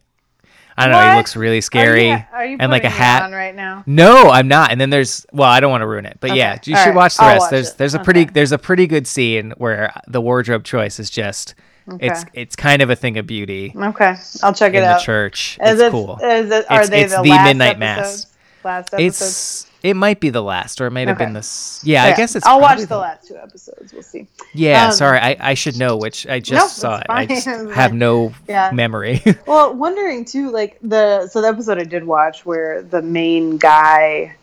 [0.77, 3.23] i don't know he looks really Are you- scary Are you, and like a hat
[3.23, 3.83] on right now?
[3.85, 4.71] No, I'm not.
[4.71, 6.39] And then there's well, I don't want to ruin it, but Okay.
[6.39, 6.95] yeah, you All should right.
[6.95, 7.41] watch the I'll rest.
[7.41, 7.77] watch there's it.
[7.77, 8.31] there's a pretty Okay.
[8.33, 11.55] there's a pretty good scene where the wardrobe choice is just
[11.99, 12.31] it's Okay.
[12.41, 15.01] it's kind of a thing of beauty Okay, I'll check in it the out.
[15.01, 15.57] church.
[15.63, 16.19] Is it's it, cool.
[16.21, 18.27] Is it, are It's- they it's the, the Midnight Mass.
[18.63, 19.21] Last episodes.
[19.21, 21.81] It's it might be the last, or it might have been this.
[21.83, 22.45] Yeah, I guess it's.
[22.45, 23.93] I'll watch the last two episodes.
[23.93, 24.27] We'll see.
[24.53, 27.05] Yeah, um, sorry, I, I should know which I just Nope, saw it.
[27.09, 28.71] I just have no Yeah.
[28.73, 29.21] memory.
[29.45, 34.35] Well, wondering too, like the so the episode I did watch where the main guy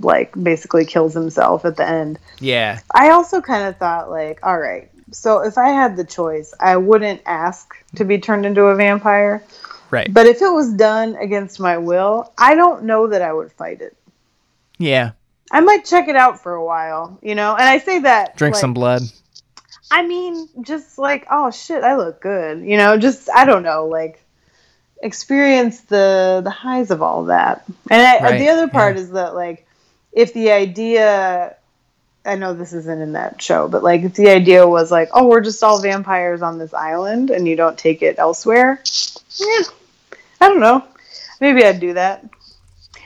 [0.00, 2.18] like basically kills himself at the end.
[2.40, 6.54] yeah, I also kind of thought like, all right, so if I had the choice,
[6.58, 9.42] I wouldn't ask to be turned into a vampire.
[9.90, 10.12] right.
[10.12, 13.80] But if it was done against my will, I don't know that I would fight
[13.82, 13.94] it.
[14.78, 15.12] Yeah,
[15.50, 17.52] I might check it out for a while, you know.
[17.52, 19.02] And I say that drink like, some blood.
[19.90, 22.98] I mean, just like, oh shit, I look good, you know.
[22.98, 24.22] Just I don't know, like,
[25.02, 27.64] experience the the highs of all that.
[27.90, 29.02] And I, Right, the other part yeah.
[29.02, 29.66] is that like
[30.12, 31.56] if the idea
[32.24, 35.26] I know this isn't in that show, but like if the idea was like, oh,
[35.26, 38.82] we're just all vampires on this island and you don't take it elsewhere,
[39.36, 39.62] yeah,
[40.40, 40.84] I don't know.
[41.40, 42.24] Maybe I'd do that.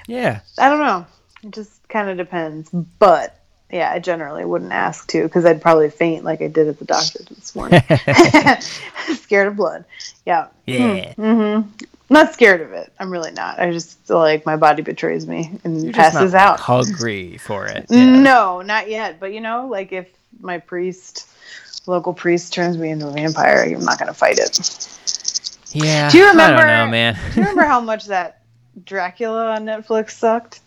[0.08, 0.40] Yeah.
[0.58, 1.06] I don't know.
[1.42, 2.70] It just kind of depends.
[2.70, 3.38] But
[3.70, 6.84] yeah, I generally wouldn't ask to because I'd probably faint like I did at the
[6.84, 7.80] doctor this morning.
[9.22, 9.84] scared of blood.
[10.26, 10.48] Yeah.
[10.66, 11.14] Yeah.
[11.14, 11.62] hmm
[12.10, 12.92] Not scared of it.
[13.00, 13.58] I'm really not.
[13.58, 16.60] I just feel like my body betrays me and You're passes out.
[16.60, 17.86] hungry for it.
[17.90, 18.20] Yeah.
[18.20, 19.18] No, not yet.
[19.18, 20.08] But you know, like if
[20.40, 21.28] my priest,
[21.86, 24.88] local priest, turns me into a vampire, I'm not gonna fight it.
[25.72, 26.10] Yeah.
[26.10, 27.14] Do you I remember- don't know, man.
[27.14, 28.42] Do you remember how much that
[28.84, 30.60] Dracula on Netflix sucked?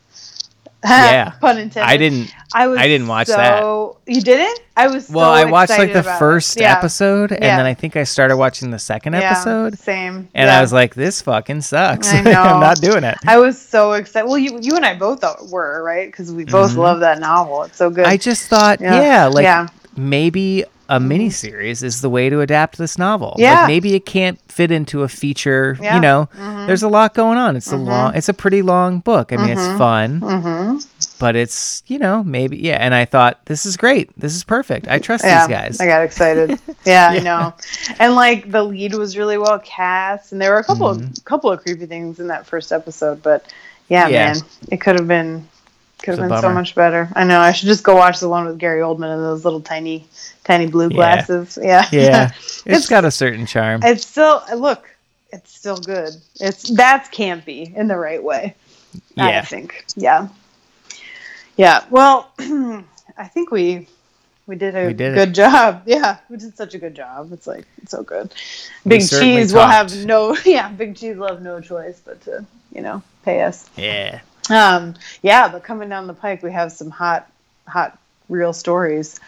[0.90, 1.30] Yeah.
[1.42, 1.90] Pun intended.
[1.90, 2.34] I didn't.
[2.54, 2.78] I was.
[2.80, 4.14] I didn't watch so, that.
[4.14, 4.60] You didn't?
[4.78, 5.10] I was.
[5.10, 6.74] Well, so I watched like the first Yeah.
[6.78, 7.58] episode, and Yeah.
[7.58, 10.30] then I think I started watching the second Yeah, episode, Same.
[10.34, 10.50] and.
[10.50, 12.12] I was like, "This fucking sucks.
[12.14, 12.18] I.
[12.20, 14.28] I'm not doing it." I was so excited.
[14.28, 16.78] Well, you you and I both were right because we both Mhm.
[16.78, 17.64] love that novel.
[17.64, 18.06] It's so good.
[18.06, 19.02] I just thought, Yeah.
[19.02, 19.68] yeah, like Yeah.
[19.98, 23.36] maybe a miniseries is the way to adapt this novel.
[23.38, 23.62] Yeah.
[23.62, 25.78] Like maybe it can't fit into a feature.
[25.82, 25.96] Yeah.
[25.96, 26.68] You know, Mhm.
[26.68, 27.56] there's a lot going on.
[27.56, 28.16] It's a long.
[28.16, 29.34] It's a pretty long book.
[29.34, 30.78] I mean, it's fun, hmm
[31.18, 32.76] but it's you know maybe yeah.
[32.76, 34.10] And I thought this is great.
[34.20, 34.88] This is perfect.
[34.90, 35.80] I trust Yeah, these guys.
[35.80, 36.60] I got excited.
[36.86, 37.54] Yeah, I know.
[38.00, 41.50] And like the lead was really well cast, and there were a couple of couple
[41.52, 43.24] of creepy things in that first episode.
[43.24, 43.52] But
[43.88, 44.14] yeah, Mm-hmm.
[44.14, 44.34] Yeah.
[44.34, 45.48] man, it could have been
[46.06, 47.10] could have been so much better.
[47.16, 47.40] I know.
[47.40, 50.06] I should just go watch the one with Gary Oldman and those little tiny
[50.44, 51.58] tiny blue glasses.
[51.62, 53.82] Yeah, yeah, it's It's- got a certain charm.
[53.84, 54.90] it's still look.
[55.34, 56.12] It's still good.
[56.40, 58.56] It's that's campy in the right way.
[59.16, 59.40] Yeah.
[59.40, 59.84] I think.
[59.98, 60.30] Yeah.
[61.58, 61.84] Yeah.
[61.90, 63.88] Well, I think we
[64.48, 65.16] we did a We did it.
[65.16, 65.84] good job.
[65.88, 67.34] Yeah, we did such a good job.
[67.34, 68.34] It's like it's so good.
[68.88, 72.46] Big certainly cheese will have no yeah, big cheese will have no choice but to,
[72.74, 73.70] you know, pay us.
[73.76, 74.22] yeah.
[74.50, 77.30] Um yeah, but coming down the pike we have some hot
[77.68, 77.98] hot
[78.30, 79.20] real stories.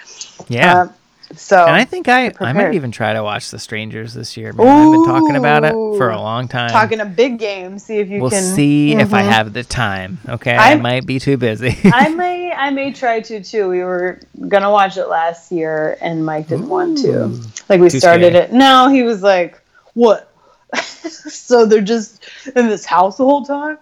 [0.47, 0.81] Yeah.
[0.83, 0.93] Um,
[1.35, 4.53] so and I think I, I might even try to watch The Strangers this year.
[4.53, 4.65] Man.
[4.65, 6.69] I've been talking about it for a long time.
[6.69, 9.27] talking a big game, see if you we'll can see if I Mhm.
[9.29, 10.19] have the time.
[10.29, 11.75] Okay, I, I'm- might be too busy.
[11.93, 13.67] I may I may try to too.
[13.67, 17.27] We were gonna watch it last year, and Mike didn't want to.
[17.67, 18.45] Like we started scary.
[18.45, 18.53] it.
[18.53, 19.59] No, he was like,
[19.95, 20.31] "What?"
[20.77, 22.23] so they're just
[22.55, 23.77] in this house the whole time.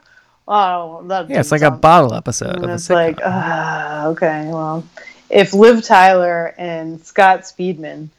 [0.48, 4.84] Oh, that yeah, it's like a bottle episode And it's like, ah, okay, well,
[5.30, 8.10] if Liv Tyler and Scott Speedman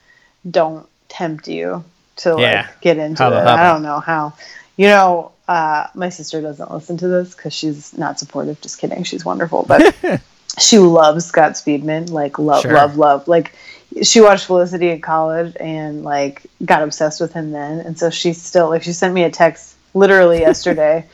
[0.50, 1.84] don't tempt you
[2.16, 2.68] to like Yeah.
[2.80, 3.60] get into Hubba it, hubba.
[3.62, 4.34] I don't know how.
[4.76, 8.60] You know, uh, my sister doesn't listen to this because she's not supportive.
[8.60, 9.94] Just kidding, she's wonderful, but
[10.58, 12.72] she loves Scott Speedman, like love, Sure.
[12.72, 13.28] love, love.
[13.28, 13.52] Like
[14.02, 18.42] she watched Felicity in college and like got obsessed with him then, and so she's
[18.42, 21.04] still like she sent me a text literally yesterday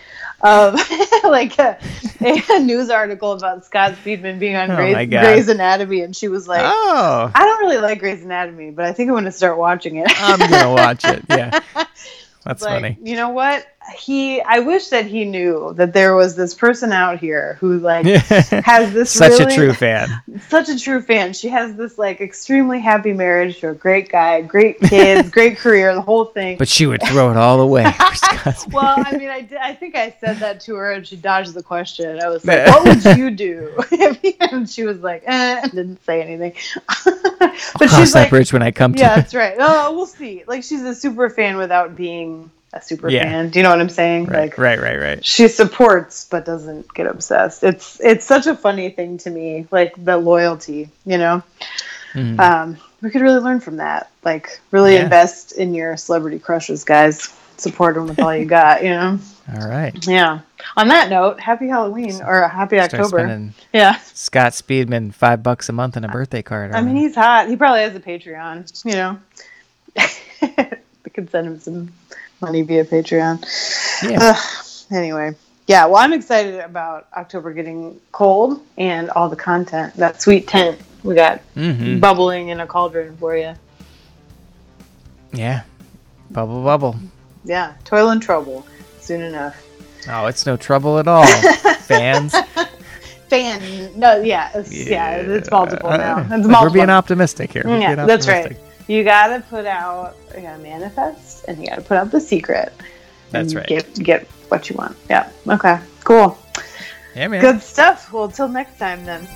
[0.43, 0.81] of um,
[1.31, 1.79] like a,
[2.21, 5.09] a news article about Scott Speedman being on Oh Grey's.
[5.09, 8.93] Grey's Anatomy, and she was like, oh, "I don't really like Grey's Anatomy, but I
[8.93, 11.25] think I'm going to start watching it." I'm gonna watch it.
[11.29, 11.61] Yeah,
[12.45, 12.99] that's like, funny.
[13.03, 13.67] You know what?
[13.97, 18.07] He, I wish that he knew that there was this person out here who like
[18.07, 20.09] has this Such really, a true fan.
[20.49, 21.33] such a true fan.
[21.33, 25.95] She has this like extremely happy marriage to a great guy, great kids, great career,
[25.95, 26.59] the whole thing.
[26.59, 27.85] But she would throw it all away.
[28.71, 31.55] well, I mean, I, did, I think I said that to her, and she dodged
[31.55, 32.21] the question.
[32.23, 33.83] I was like, "What would you do?"
[34.41, 36.55] and she was like, eh, and didn't say anything.
[37.05, 39.57] but Cross she's that like, bridge when I come to "Yeah, that's right.
[39.59, 43.25] Oh, we'll see." Like she's a super fan without being a super Yeah.
[43.25, 43.51] fan.
[43.51, 44.27] Do you know what I'm saying?
[44.27, 45.25] Right, Like, right, right, right.
[45.25, 47.63] she supports but doesn't get obsessed.
[47.65, 50.89] It's it's such a funny thing to me, like the loyalty.
[51.05, 51.43] You know,
[52.15, 52.39] Mhm.
[52.41, 54.11] um, we could really learn from that.
[54.25, 55.03] Like, really Yeah.
[55.05, 57.29] invest in your celebrity crushes, guys.
[57.59, 58.83] Support them with all you got.
[58.83, 59.19] You know.
[59.61, 59.93] All right.
[60.07, 60.39] Yeah.
[60.77, 63.51] On that note, happy Halloween or happy October.
[63.73, 63.97] Yeah.
[64.15, 66.73] Scott Speedman five bucks a month and a birthday card.
[66.73, 67.49] I mean, he's hot.
[67.49, 68.85] He probably has a Patreon.
[68.85, 69.19] You know,
[70.43, 71.93] we could send him some
[72.43, 73.41] money via Patreon.
[74.03, 74.19] yeah.
[74.21, 74.87] Ugh.
[74.91, 75.35] anyway,
[75.69, 75.87] yeah.
[75.87, 79.95] Well, I'm excited about October getting cold and all the content.
[79.95, 83.55] That sweet tent we got hmm bubbling in a cauldron for you.
[85.33, 85.63] Yeah.
[86.31, 86.97] Bubble, bubble.
[87.45, 87.75] Yeah.
[87.85, 88.67] Toil and trouble
[89.01, 89.57] soon enough.
[90.09, 91.27] Oh, it's no trouble at all,
[91.79, 92.35] fans.
[93.29, 93.99] Fan.
[93.99, 94.21] No.
[94.21, 94.51] Yeah.
[94.55, 95.17] It's, yeah.
[95.17, 96.19] it's multiple now.
[96.19, 96.63] It's multiple.
[96.63, 97.63] We're being optimistic here.
[97.65, 98.57] We're Yeah, being that's right
[98.87, 102.73] you gotta put out you gotta manifest and you gotta put out the secret.
[103.31, 103.67] That's right.
[103.67, 104.97] get, get what you want.
[105.09, 105.31] Yeah.
[105.49, 105.81] Okay.
[106.05, 106.37] Cool.
[107.15, 107.41] Yeah man.
[107.41, 108.13] Good stuff.
[108.13, 109.27] Well till next time then.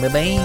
[0.00, 0.40] Bye bye.